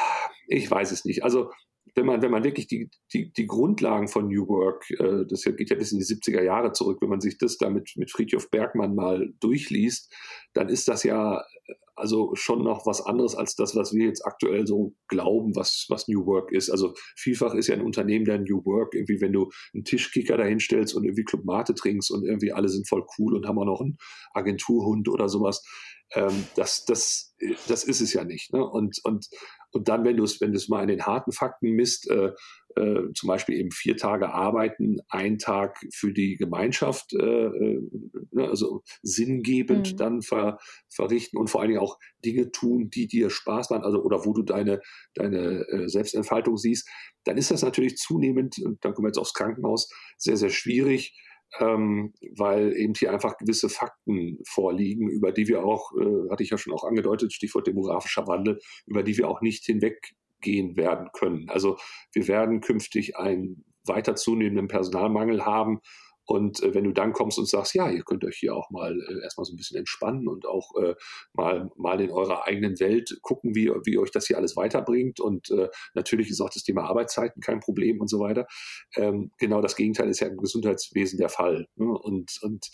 [0.47, 1.25] ich weiß es nicht.
[1.25, 1.49] Also
[1.95, 5.69] wenn man, wenn man wirklich die, die, die Grundlagen von New Work, äh, das geht
[5.69, 8.49] ja bis in die 70er Jahre zurück, wenn man sich das da mit, mit Friedhof
[8.49, 10.13] Bergmann mal durchliest,
[10.53, 14.25] dann ist das ja äh, also schon noch was anderes als das, was wir jetzt
[14.25, 16.69] aktuell so glauben, was, was New Work ist.
[16.69, 20.95] Also vielfach ist ja ein Unternehmen der New Work, irgendwie, wenn du einen Tischkicker dahinstellst
[20.95, 23.81] und irgendwie Club Mate trinkst und irgendwie alle sind voll cool und haben auch noch
[23.81, 23.97] einen
[24.33, 25.63] Agenturhund oder sowas.
[26.15, 27.35] Ähm, das, das,
[27.67, 28.53] das ist es ja nicht.
[28.53, 28.63] Ne?
[28.63, 29.27] Und, und,
[29.71, 32.31] und dann, wenn du es, wenn mal in den harten Fakten misst, äh,
[32.75, 37.81] äh, zum Beispiel eben vier Tage arbeiten, ein Tag für die Gemeinschaft, äh, äh,
[38.31, 39.97] ne, also sinngebend mhm.
[39.97, 40.57] dann ver,
[40.89, 44.33] verrichten und vor allen Dingen auch Dinge tun, die dir Spaß machen, also oder wo
[44.33, 44.81] du deine,
[45.13, 46.89] deine äh, Selbstentfaltung siehst,
[47.25, 51.15] dann ist das natürlich zunehmend, und dann kommen wir jetzt aufs Krankenhaus, sehr, sehr schwierig,
[51.59, 56.49] ähm, weil eben hier einfach gewisse Fakten vorliegen, über die wir auch, äh, hatte ich
[56.49, 61.49] ja schon auch angedeutet, Stichwort demografischer Wandel, über die wir auch nicht hinweggehen werden können.
[61.49, 61.77] Also
[62.13, 65.81] wir werden künftig einen weiter zunehmenden Personalmangel haben
[66.25, 68.93] und äh, wenn du dann kommst und sagst, ja, ihr könnt euch hier auch mal
[68.93, 70.95] äh, erstmal so ein bisschen entspannen und auch äh,
[71.33, 75.19] mal, mal in eurer eigenen Welt gucken, wie, wie euch das hier alles weiterbringt.
[75.19, 78.47] Und äh, natürlich ist auch das Thema Arbeitszeiten kein Problem und so weiter.
[78.95, 81.67] Ähm, genau das Gegenteil ist ja im Gesundheitswesen der Fall.
[81.75, 81.87] Ne?
[81.87, 82.69] Und, und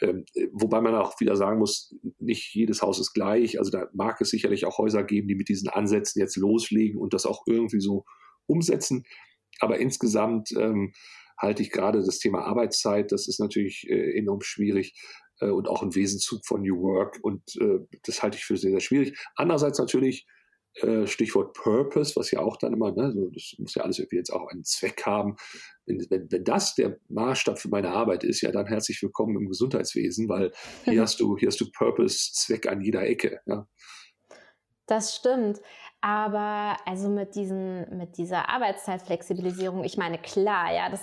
[0.00, 3.58] ähm, wobei man auch wieder sagen muss, nicht jedes Haus ist gleich.
[3.58, 7.14] Also da mag es sicherlich auch Häuser geben, die mit diesen Ansätzen jetzt loslegen und
[7.14, 8.04] das auch irgendwie so
[8.46, 9.04] umsetzen.
[9.60, 10.92] Aber insgesamt ähm,
[11.38, 14.94] halte ich gerade das Thema Arbeitszeit, das ist natürlich äh, enorm schwierig
[15.40, 18.72] äh, und auch ein Wesenzug von New Work und äh, das halte ich für sehr,
[18.72, 19.18] sehr schwierig.
[19.36, 20.26] Andererseits natürlich
[20.82, 24.16] äh, Stichwort Purpose, was ja auch dann immer, ne, so, das muss ja alles irgendwie
[24.16, 25.36] jetzt auch einen Zweck haben.
[25.86, 29.48] Wenn, wenn, wenn das der Maßstab für meine Arbeit ist, ja, dann herzlich willkommen im
[29.48, 30.52] Gesundheitswesen, weil
[30.84, 31.00] hier mhm.
[31.00, 33.40] hast du, hier hast du Purpose, Zweck an jeder Ecke.
[33.46, 33.66] Ja.
[34.86, 35.60] Das stimmt.
[36.00, 41.00] Aber also mit, diesen, mit dieser Arbeitszeitflexibilisierung, ich meine, klar, ja, das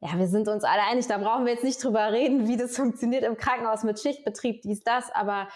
[0.00, 2.76] ja, wir sind uns alle einig, da brauchen wir jetzt nicht drüber reden, wie das
[2.76, 5.48] funktioniert im Krankenhaus mit Schichtbetrieb, dies, das, aber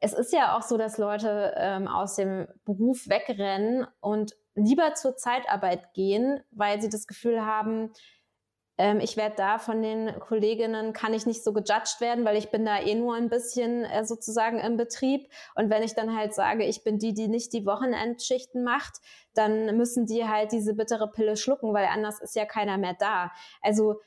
[0.00, 5.16] es ist ja auch so, dass Leute ähm, aus dem Beruf wegrennen und lieber zur
[5.16, 7.92] Zeitarbeit gehen, weil sie das Gefühl haben,
[9.00, 12.64] ich werde da von den Kolleginnen, kann ich nicht so gejudged werden, weil ich bin
[12.64, 15.28] da eh nur ein bisschen äh, sozusagen im Betrieb.
[15.54, 19.00] Und wenn ich dann halt sage, ich bin die, die nicht die Wochenendschichten macht,
[19.34, 23.32] dann müssen die halt diese bittere Pille schlucken, weil anders ist ja keiner mehr da.
[23.60, 24.00] Also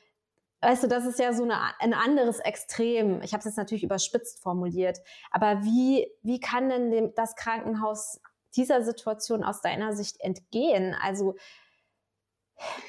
[0.60, 3.22] weißt du, das ist ja so eine, ein anderes Extrem.
[3.22, 4.98] Ich habe es jetzt natürlich überspitzt formuliert.
[5.30, 8.20] Aber wie, wie kann denn dem, das Krankenhaus
[8.56, 10.96] dieser Situation aus deiner Sicht entgehen?
[11.00, 11.36] Also,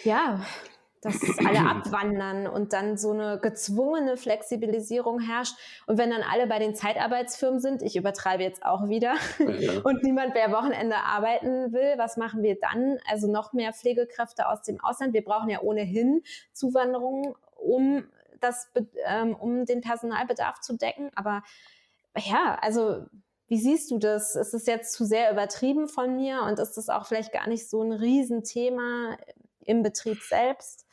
[0.03, 0.39] ja
[1.05, 5.55] dass alle abwandern und dann so eine gezwungene Flexibilisierung herrscht.
[5.85, 9.79] Und wenn dann alle bei den Zeitarbeitsfirmen sind, ich übertreibe jetzt auch wieder, ja.
[9.83, 12.99] und niemand mehr Wochenende arbeiten will, was machen wir dann?
[13.09, 15.13] Also noch mehr Pflegekräfte aus dem Ausland.
[15.13, 18.05] Wir brauchen ja ohnehin Zuwanderung, um
[18.41, 18.69] das,
[19.05, 21.11] ähm, um den Personalbedarf zu decken.
[21.15, 21.43] Aber
[22.17, 23.05] ja, also
[23.47, 24.35] wie siehst du das?
[24.35, 27.69] Ist es jetzt zu sehr übertrieben von mir und ist das auch vielleicht gar nicht
[27.69, 29.17] so ein Riesenthema
[29.59, 30.84] im Betrieb selbst?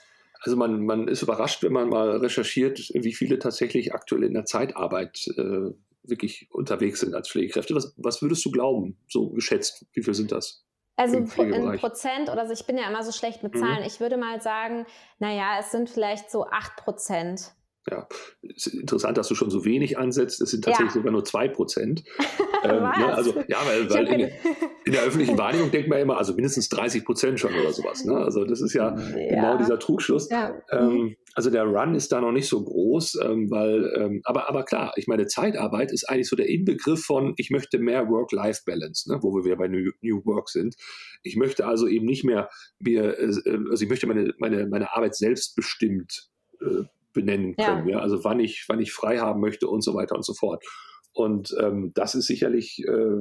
[0.45, 4.45] Also man, man ist überrascht, wenn man mal recherchiert, wie viele tatsächlich aktuell in der
[4.45, 5.71] Zeitarbeit äh,
[6.03, 7.75] wirklich unterwegs sind als Pflegekräfte.
[7.75, 9.87] Was, was würdest du glauben, so geschätzt?
[9.93, 10.65] Wie viel sind das?
[10.97, 13.61] Also in Prozent oder so, ich bin ja immer so schlecht mit mhm.
[13.61, 13.81] Zahlen.
[13.81, 13.87] Mhm.
[13.87, 14.87] Ich würde mal sagen,
[15.19, 17.53] naja, es sind vielleicht so acht Prozent.
[17.91, 18.07] Ja,
[18.43, 20.41] es ist interessant, dass du schon so wenig ansetzt.
[20.41, 21.01] Es sind tatsächlich ja.
[21.01, 22.05] sogar nur zwei Prozent.
[22.65, 24.21] ähm, ne, also, ja, weil, weil in,
[24.85, 28.05] in, der öffentlichen Wahrnehmung denkt man immer, also mindestens 30 Prozent schon oder sowas.
[28.05, 28.15] Ne?
[28.15, 29.29] Also das ist ja, ja.
[29.29, 30.29] genau dieser Trugschluss.
[30.31, 30.63] Ja.
[30.71, 31.17] Ähm, mhm.
[31.35, 34.93] also der Run ist da noch nicht so groß, ähm, weil, ähm, aber, aber klar,
[34.95, 39.19] ich meine, Zeitarbeit ist eigentlich so der Inbegriff von, ich möchte mehr Work-Life-Balance, ne?
[39.23, 40.77] wo wir wieder bei New, New Work sind.
[41.25, 45.17] Ich möchte also eben nicht mehr mir, äh, also ich möchte meine, meine, meine Arbeit
[45.17, 46.29] selbstbestimmt
[46.61, 47.89] äh, benennen können.
[47.89, 47.97] Ja.
[47.97, 47.99] ja.
[48.01, 50.65] Also wann ich, wann ich frei haben möchte und so weiter und so fort.
[51.13, 53.21] Und ähm, das ist sicherlich äh,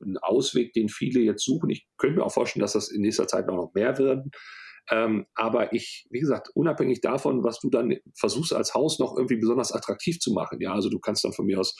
[0.00, 1.70] ein Ausweg, den viele jetzt suchen.
[1.70, 4.30] Ich könnte mir auch vorstellen, dass das in nächster Zeit noch mehr werden.
[4.90, 9.36] Ähm, aber ich, wie gesagt, unabhängig davon, was du dann versuchst als Haus noch irgendwie
[9.36, 11.76] besonders attraktiv zu machen, ja, also du kannst dann von mir aus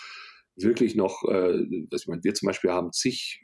[0.55, 3.40] wirklich noch, äh, ich meine, wir zum Beispiel haben zig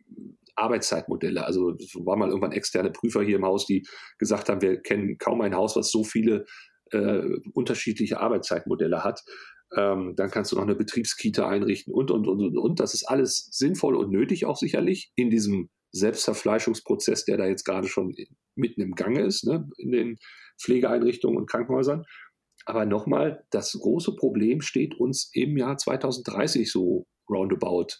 [0.55, 1.44] Arbeitszeitmodelle.
[1.44, 3.86] Also es war mal irgendwann externe Prüfer hier im Haus, die
[4.18, 6.44] gesagt haben, wir kennen kaum ein Haus, was so viele
[6.93, 7.22] äh,
[7.53, 9.24] unterschiedliche Arbeitszeitmodelle hat.
[9.76, 12.80] Ähm, dann kannst du noch eine Betriebskita einrichten und, und, und, und, und.
[12.80, 17.89] Das ist alles sinnvoll und nötig auch sicherlich in diesem Selbstzerfleischungsprozess, der da jetzt gerade
[17.89, 18.14] schon
[18.55, 20.18] mitten im Gange ist, ne, in den
[20.61, 22.05] Pflegeeinrichtungen und Krankenhäusern.
[22.66, 27.95] Aber nochmal, das große Problem steht uns im Jahr 2030 so roundabout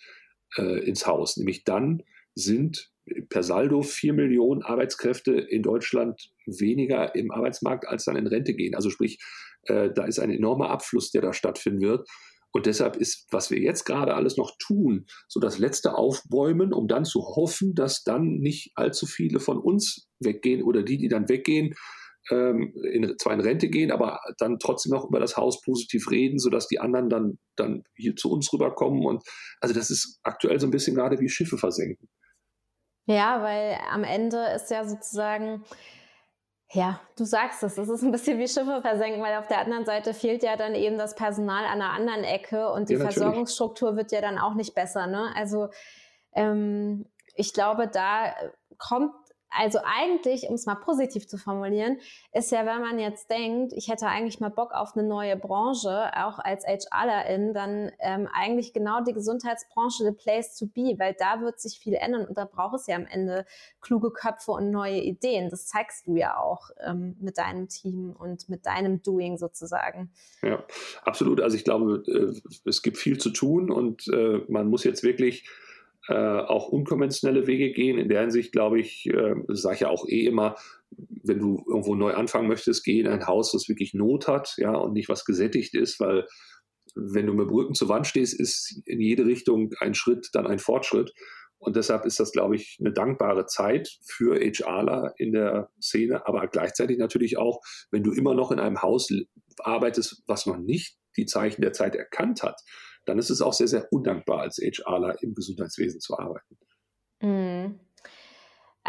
[0.57, 1.36] äh, ins Haus.
[1.36, 2.03] Nämlich dann
[2.34, 2.91] sind
[3.28, 8.74] per Saldo vier Millionen Arbeitskräfte in Deutschland weniger im Arbeitsmarkt, als dann in Rente gehen.
[8.74, 9.18] Also sprich,
[9.64, 12.09] äh, da ist ein enormer Abfluss, der da stattfinden wird.
[12.52, 16.88] Und deshalb ist, was wir jetzt gerade alles noch tun, so das letzte Aufbäumen, um
[16.88, 21.28] dann zu hoffen, dass dann nicht allzu viele von uns weggehen oder die, die dann
[21.28, 21.74] weggehen,
[22.30, 26.38] ähm, in, zwar in Rente gehen, aber dann trotzdem noch über das Haus positiv reden,
[26.38, 29.04] sodass die anderen dann, dann hier zu uns rüberkommen.
[29.04, 29.22] Und
[29.61, 32.09] also das ist aktuell so ein bisschen gerade wie Schiffe versenken.
[33.09, 35.64] Ja, weil am Ende ist ja sozusagen,
[36.72, 39.86] ja, du sagst es, es ist ein bisschen wie Schiffe versenken, weil auf der anderen
[39.86, 43.96] Seite fehlt ja dann eben das Personal an einer anderen Ecke und die ja, Versorgungsstruktur
[43.96, 45.06] wird ja dann auch nicht besser.
[45.06, 45.32] Ne?
[45.34, 45.70] Also
[46.34, 48.34] ähm, ich glaube, da
[48.76, 49.14] kommt
[49.51, 51.99] also eigentlich, um es mal positiv zu formulieren,
[52.32, 56.11] ist ja, wenn man jetzt denkt, ich hätte eigentlich mal Bock auf eine neue Branche,
[56.14, 61.40] auch als HRlerin, dann ähm, eigentlich genau die Gesundheitsbranche the place to be, weil da
[61.40, 63.46] wird sich viel ändern und da braucht es ja am Ende
[63.80, 65.51] kluge Köpfe und neue Ideen.
[65.51, 70.11] Das zeigst du ja auch ähm, mit deinem Team und mit deinem Doing sozusagen.
[70.42, 70.64] Ja,
[71.05, 71.40] absolut.
[71.40, 75.49] Also ich glaube, äh, es gibt viel zu tun und äh, man muss jetzt wirklich
[76.09, 77.98] äh, auch unkonventionelle Wege gehen.
[77.98, 80.56] In der Hinsicht glaube ich, äh, sage ich ja auch eh immer,
[80.90, 84.74] wenn du irgendwo neu anfangen möchtest, geh in ein Haus, das wirklich Not hat, ja,
[84.74, 86.26] und nicht was gesättigt ist, weil
[86.94, 90.59] wenn du mit Brücken zur Wand stehst, ist in jede Richtung ein Schritt dann ein
[90.59, 91.12] Fortschritt.
[91.59, 96.46] Und deshalb ist das, glaube ich, eine dankbare Zeit für HRler in der Szene, aber
[96.46, 99.11] gleichzeitig natürlich auch, wenn du immer noch in einem Haus
[99.59, 102.61] arbeitest, was noch nicht die Zeichen der Zeit erkannt hat,
[103.09, 106.59] dann ist es auch sehr, sehr undankbar, als HRler im Gesundheitswesen zu arbeiten.
[107.22, 107.80] Mhm.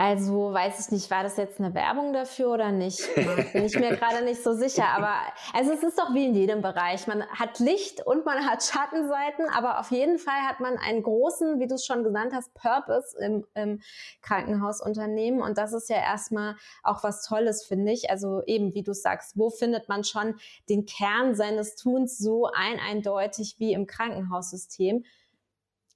[0.02, 3.02] Also weiß ich nicht, war das jetzt eine Werbung dafür oder nicht?
[3.52, 4.86] Bin ich mir gerade nicht so sicher.
[4.96, 5.12] Aber
[5.54, 7.06] also es ist doch wie in jedem Bereich.
[7.06, 11.60] Man hat Licht und man hat Schattenseiten, aber auf jeden Fall hat man einen großen,
[11.60, 13.82] wie du es schon genannt hast, Purpose im, im
[14.22, 15.42] Krankenhausunternehmen.
[15.42, 18.10] Und das ist ja erstmal auch was Tolles, finde ich.
[18.10, 20.36] Also eben, wie du sagst, wo findet man schon
[20.70, 25.04] den Kern seines Tuns so ein eindeutig wie im Krankenhaussystem?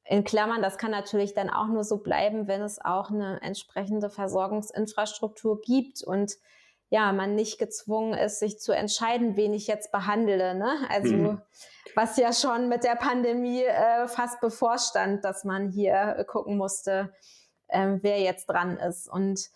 [0.06, 4.10] In Klammern, das kann natürlich dann auch nur so bleiben, wenn es auch eine entsprechende
[4.10, 6.34] Versorgungsinfrastruktur gibt und
[6.90, 10.54] ja, man nicht gezwungen ist, sich zu entscheiden, wen ich jetzt behandle.
[10.54, 10.78] Ne?
[10.90, 11.42] Also mhm.
[11.96, 17.12] was ja schon mit der Pandemie äh, fast bevorstand, dass man hier äh, gucken musste,
[17.68, 19.10] äh, wer jetzt dran ist.
[19.10, 19.50] Und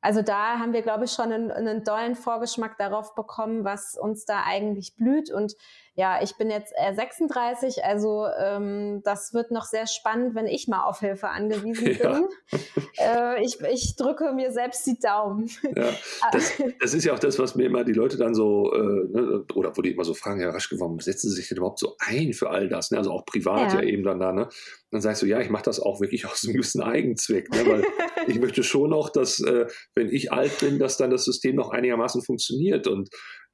[0.00, 4.24] also da haben wir, glaube ich, schon einen, einen dollen Vorgeschmack darauf bekommen, was uns
[4.24, 5.30] da eigentlich blüht.
[5.30, 5.54] Und
[6.00, 10.84] ja, ich bin jetzt 36, also ähm, das wird noch sehr spannend, wenn ich mal
[10.84, 11.98] auf Hilfe angewiesen bin.
[11.98, 12.28] Ja.
[12.98, 15.48] Äh, ich, ich drücke mir selbst die Daumen.
[15.74, 15.90] Ja,
[16.32, 19.44] das, das, ist ja auch das, was mir immer die Leute dann so, äh, ne,
[19.54, 21.96] oder wo die immer so fragen, Herr Raschke, warum setzen Sie sich denn überhaupt so
[22.00, 22.90] ein für all das?
[22.90, 22.98] Ne?
[22.98, 23.80] Also auch privat ja.
[23.80, 24.32] ja eben dann da.
[24.32, 24.48] Ne?
[24.90, 27.64] Dann sagst du, ja, ich mache das auch wirklich aus einem gewissen Eigenzweck, ne?
[27.66, 27.84] weil
[28.26, 31.70] ich möchte schon noch, dass, äh, wenn ich alt bin, dass dann das System noch
[31.70, 32.86] einigermaßen funktioniert.
[32.86, 33.08] Und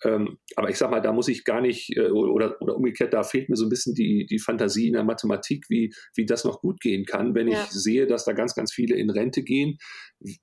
[0.05, 3.23] ähm, aber ich sag mal, da muss ich gar nicht, äh, oder, oder umgekehrt, da
[3.23, 6.61] fehlt mir so ein bisschen die, die Fantasie in der Mathematik, wie, wie das noch
[6.61, 7.63] gut gehen kann, wenn ja.
[7.63, 9.79] ich sehe, dass da ganz, ganz viele in Rente gehen,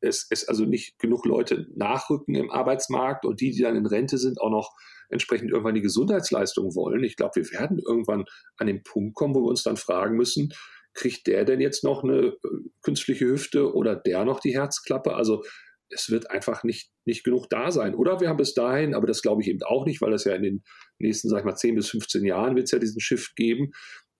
[0.01, 4.17] es, es also nicht genug Leute nachrücken im Arbeitsmarkt und die, die dann in Rente
[4.17, 4.71] sind, auch noch
[5.09, 7.03] entsprechend irgendwann die Gesundheitsleistung wollen.
[7.03, 8.25] Ich glaube, wir werden irgendwann
[8.57, 10.49] an den Punkt kommen, wo wir uns dann fragen müssen,
[10.95, 12.37] kriegt der denn jetzt noch eine äh,
[12.81, 15.15] künstliche Hüfte oder der noch die Herzklappe?
[15.15, 15.43] Also
[15.89, 17.95] es wird einfach nicht, nicht genug da sein.
[17.95, 20.33] Oder wir haben bis dahin, aber das glaube ich eben auch nicht, weil das ja
[20.35, 20.63] in den
[20.99, 23.71] nächsten, sag ich mal, 10 bis 15 Jahren wird es ja diesen Shift geben.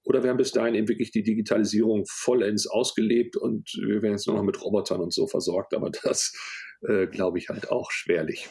[0.06, 4.28] Oder wir haben bis dahin eben wirklich die Digitalisierung vollends ausgelebt und wir werden jetzt
[4.28, 5.74] nur noch mit Robotern und so versorgt.
[5.74, 6.34] Aber das
[6.88, 8.50] äh, glaube ich halt auch schwerlich.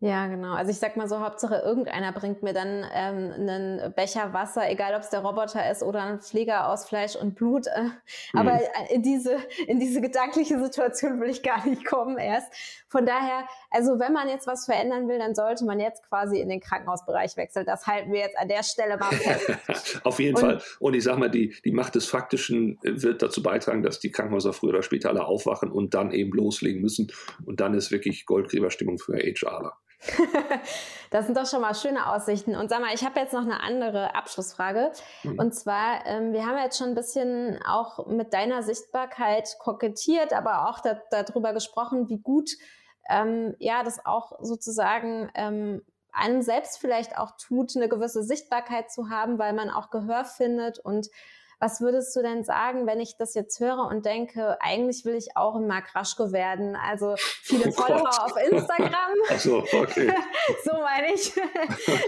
[0.00, 0.54] Ja, genau.
[0.54, 4.94] Also ich sag mal so, Hauptsache irgendeiner bringt mir dann ähm, einen Becher Wasser, egal
[4.94, 7.66] ob es der Roboter ist oder ein Pfleger aus Fleisch und Blut.
[7.66, 8.38] Äh, mhm.
[8.38, 12.46] Aber in diese, in diese gedankliche Situation will ich gar nicht kommen erst.
[12.86, 16.48] Von daher, also wenn man jetzt was verändern will, dann sollte man jetzt quasi in
[16.48, 17.66] den Krankenhausbereich wechseln.
[17.66, 20.00] Das halten wir jetzt an der Stelle mal fest.
[20.04, 20.62] Auf jeden und, Fall.
[20.78, 24.52] Und ich sag mal, die, die Macht des Faktischen wird dazu beitragen, dass die Krankenhäuser
[24.52, 27.12] früher oder später alle aufwachen und dann eben loslegen müssen.
[27.44, 29.76] Und dann ist wirklich Goldgräberstimmung für HRler.
[31.10, 32.54] das sind doch schon mal schöne Aussichten.
[32.54, 34.92] Und sag mal, ich habe jetzt noch eine andere Abschlussfrage.
[35.24, 35.38] Mhm.
[35.38, 40.68] Und zwar, ähm, wir haben jetzt schon ein bisschen auch mit deiner Sichtbarkeit kokettiert, aber
[40.68, 42.50] auch da, darüber gesprochen, wie gut
[43.08, 45.82] ähm, ja das auch sozusagen ähm,
[46.12, 50.78] einem selbst vielleicht auch tut, eine gewisse Sichtbarkeit zu haben, weil man auch Gehör findet
[50.78, 51.08] und
[51.60, 55.36] was würdest du denn sagen, wenn ich das jetzt höre und denke, eigentlich will ich
[55.36, 56.76] auch ein Mark Raschke werden?
[56.76, 58.20] Also viele oh Follower Gott.
[58.20, 58.92] auf Instagram.
[59.30, 60.12] Ach so, okay.
[60.64, 61.32] so meine ich.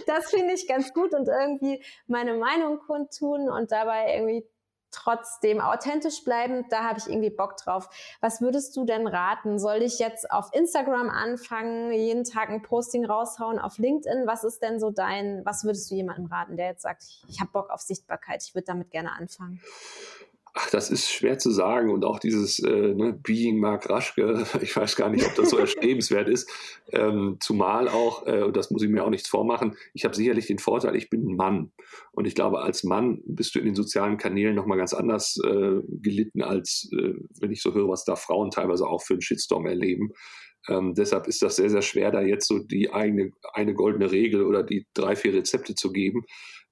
[0.06, 4.46] Das finde ich ganz gut und irgendwie meine Meinung kundtun und dabei irgendwie
[4.90, 7.88] trotzdem authentisch bleiben, da habe ich irgendwie Bock drauf.
[8.20, 9.58] Was würdest du denn raten?
[9.58, 14.26] Soll ich jetzt auf Instagram anfangen, jeden Tag ein Posting raushauen, auf LinkedIn?
[14.26, 17.50] Was ist denn so dein, was würdest du jemandem raten, der jetzt sagt, ich habe
[17.52, 19.60] Bock auf Sichtbarkeit, ich würde damit gerne anfangen?
[20.52, 24.74] Ach, das ist schwer zu sagen und auch dieses äh, ne, Being Mark Raschke, ich
[24.74, 26.50] weiß gar nicht, ob das so erstrebenswert ist.
[26.92, 30.46] Ähm, zumal auch, äh, und das muss ich mir auch nichts vormachen, ich habe sicherlich
[30.46, 31.72] den Vorteil, ich bin ein Mann.
[32.12, 35.80] Und ich glaube, als Mann bist du in den sozialen Kanälen nochmal ganz anders äh,
[35.88, 39.66] gelitten, als äh, wenn ich so höre, was da Frauen teilweise auch für einen Shitstorm
[39.66, 40.10] erleben.
[40.68, 44.44] Ähm, deshalb ist das sehr, sehr schwer, da jetzt so die eigene eine goldene Regel
[44.44, 46.24] oder die drei, vier Rezepte zu geben.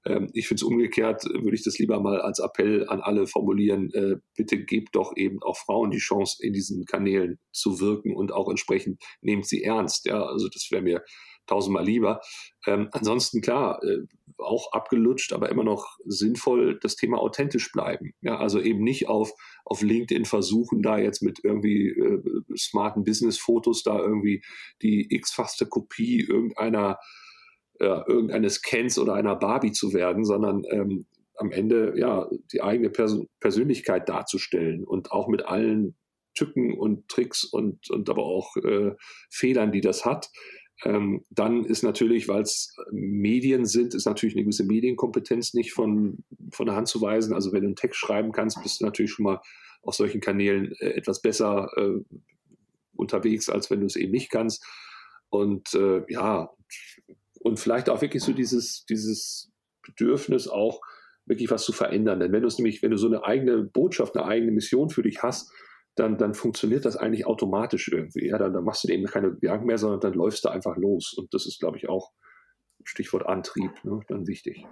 [0.05, 3.91] Ähm, ich finde es umgekehrt, würde ich das lieber mal als Appell an alle formulieren,
[3.93, 8.31] äh, bitte gebt doch eben auch Frauen die Chance, in diesen Kanälen zu wirken und
[8.31, 10.05] auch entsprechend nehmt sie ernst.
[10.05, 11.03] Ja, also das wäre mir
[11.47, 12.21] tausendmal lieber.
[12.67, 14.05] Ähm, ansonsten klar, äh,
[14.37, 18.13] auch abgelutscht, aber immer noch sinnvoll das Thema authentisch bleiben.
[18.21, 19.33] Ja, also eben nicht auf,
[19.65, 22.21] auf LinkedIn versuchen, da jetzt mit irgendwie äh,
[22.57, 24.43] smarten Business-Fotos da irgendwie
[24.81, 26.99] die x-fachste Kopie irgendeiner
[27.79, 31.05] ja, irgendeines Kens oder einer Barbie zu werden, sondern ähm,
[31.35, 35.95] am Ende ja die eigene Pers Persönlichkeit darzustellen und auch mit allen
[36.35, 38.91] Tücken und Tricks und, und aber auch äh,
[39.29, 40.29] Fehlern, die das hat.
[40.85, 46.23] Ähm, dann ist natürlich, weil es Medien sind, ist natürlich eine gewisse Medienkompetenz nicht von,
[46.51, 47.33] von der Hand zu weisen.
[47.33, 49.41] Also wenn du einen Text schreiben kannst, bist du natürlich schon mal
[49.81, 51.99] auf solchen Kanälen äh, etwas besser äh,
[52.95, 54.65] unterwegs, als wenn du es eben nicht kannst.
[55.29, 56.49] Und äh, ja,
[57.39, 59.51] und vielleicht auch wirklich so dieses, dieses
[59.85, 60.81] Bedürfnis auch
[61.25, 62.19] wirklich was zu verändern.
[62.19, 65.03] Denn wenn du es nämlich, wenn du so eine eigene Botschaft, eine eigene Mission für
[65.03, 65.51] dich hast,
[65.95, 68.27] dann, dann funktioniert das eigentlich automatisch irgendwie.
[68.27, 70.77] Ja, dann, dann machst du dir eben keine Gedanken mehr, sondern dann läufst du einfach
[70.77, 71.13] los.
[71.17, 72.11] Und das ist, glaube ich, auch
[72.83, 74.65] Stichwort Antrieb, ne, dann wichtig.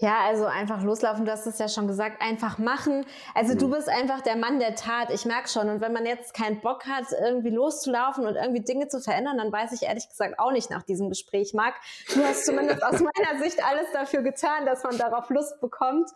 [0.00, 3.04] Ja, also einfach loslaufen, du hast es ja schon gesagt, einfach machen.
[3.34, 3.58] Also mhm.
[3.58, 5.68] du bist einfach der Mann der Tat, ich merke schon.
[5.68, 9.52] Und wenn man jetzt keinen Bock hat, irgendwie loszulaufen und irgendwie Dinge zu verändern, dann
[9.52, 11.74] weiß ich ehrlich gesagt auch nicht nach diesem Gespräch, Marc.
[12.14, 16.08] Du hast zumindest aus meiner Sicht alles dafür getan, dass man darauf Lust bekommt.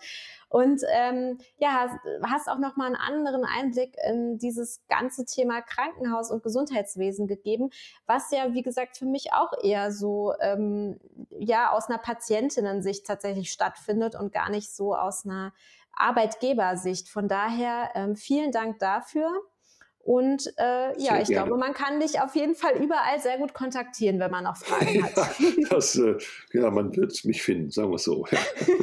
[0.53, 6.31] Und ähm, ja, hast, auch noch mal einen anderen Einblick in dieses ganze Thema Krankenhaus
[6.31, 7.71] und Gesundheitswesen gegeben,
[8.05, 11.01] was ja, wie gesagt, für mich auch eher so ähm,
[11.31, 15.55] ja aus einer Patientinnen-Sicht tatsächlich stattfindet und gar nicht so aus einer
[15.95, 17.09] Arbeitgebersicht.
[17.09, 19.31] Von daher ähm, vielen Dank dafür.
[20.05, 21.47] Und äh, ja, ich gerne.
[21.47, 25.05] glaube, man kann dich auf jeden Fall überall sehr gut kontaktieren, wenn man noch Fragen
[25.05, 25.13] hat.
[25.71, 26.17] das, äh,
[26.53, 28.27] ja, man wird mich finden, sagen wir es so.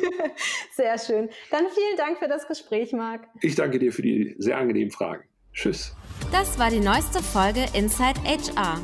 [0.76, 1.30] sehr schön.
[1.52, 3.28] Dann vielen Dank für das Gespräch, Marc.
[3.42, 5.24] Ich danke dir für die sehr angenehmen Fragen.
[5.54, 5.94] Tschüss.
[6.32, 8.80] Das war die neueste Folge Inside HR.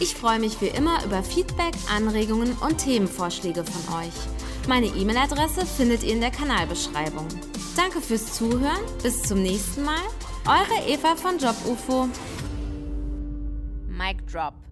[0.00, 4.68] Ich freue mich wie immer über Feedback, Anregungen und Themenvorschläge von euch.
[4.68, 7.28] Meine E-Mail-Adresse findet ihr in der Kanalbeschreibung.
[7.76, 8.82] Danke fürs Zuhören.
[9.02, 10.02] Bis zum nächsten Mal
[10.46, 12.08] eure Eva von Job UFO.
[13.88, 14.65] Mic Drop.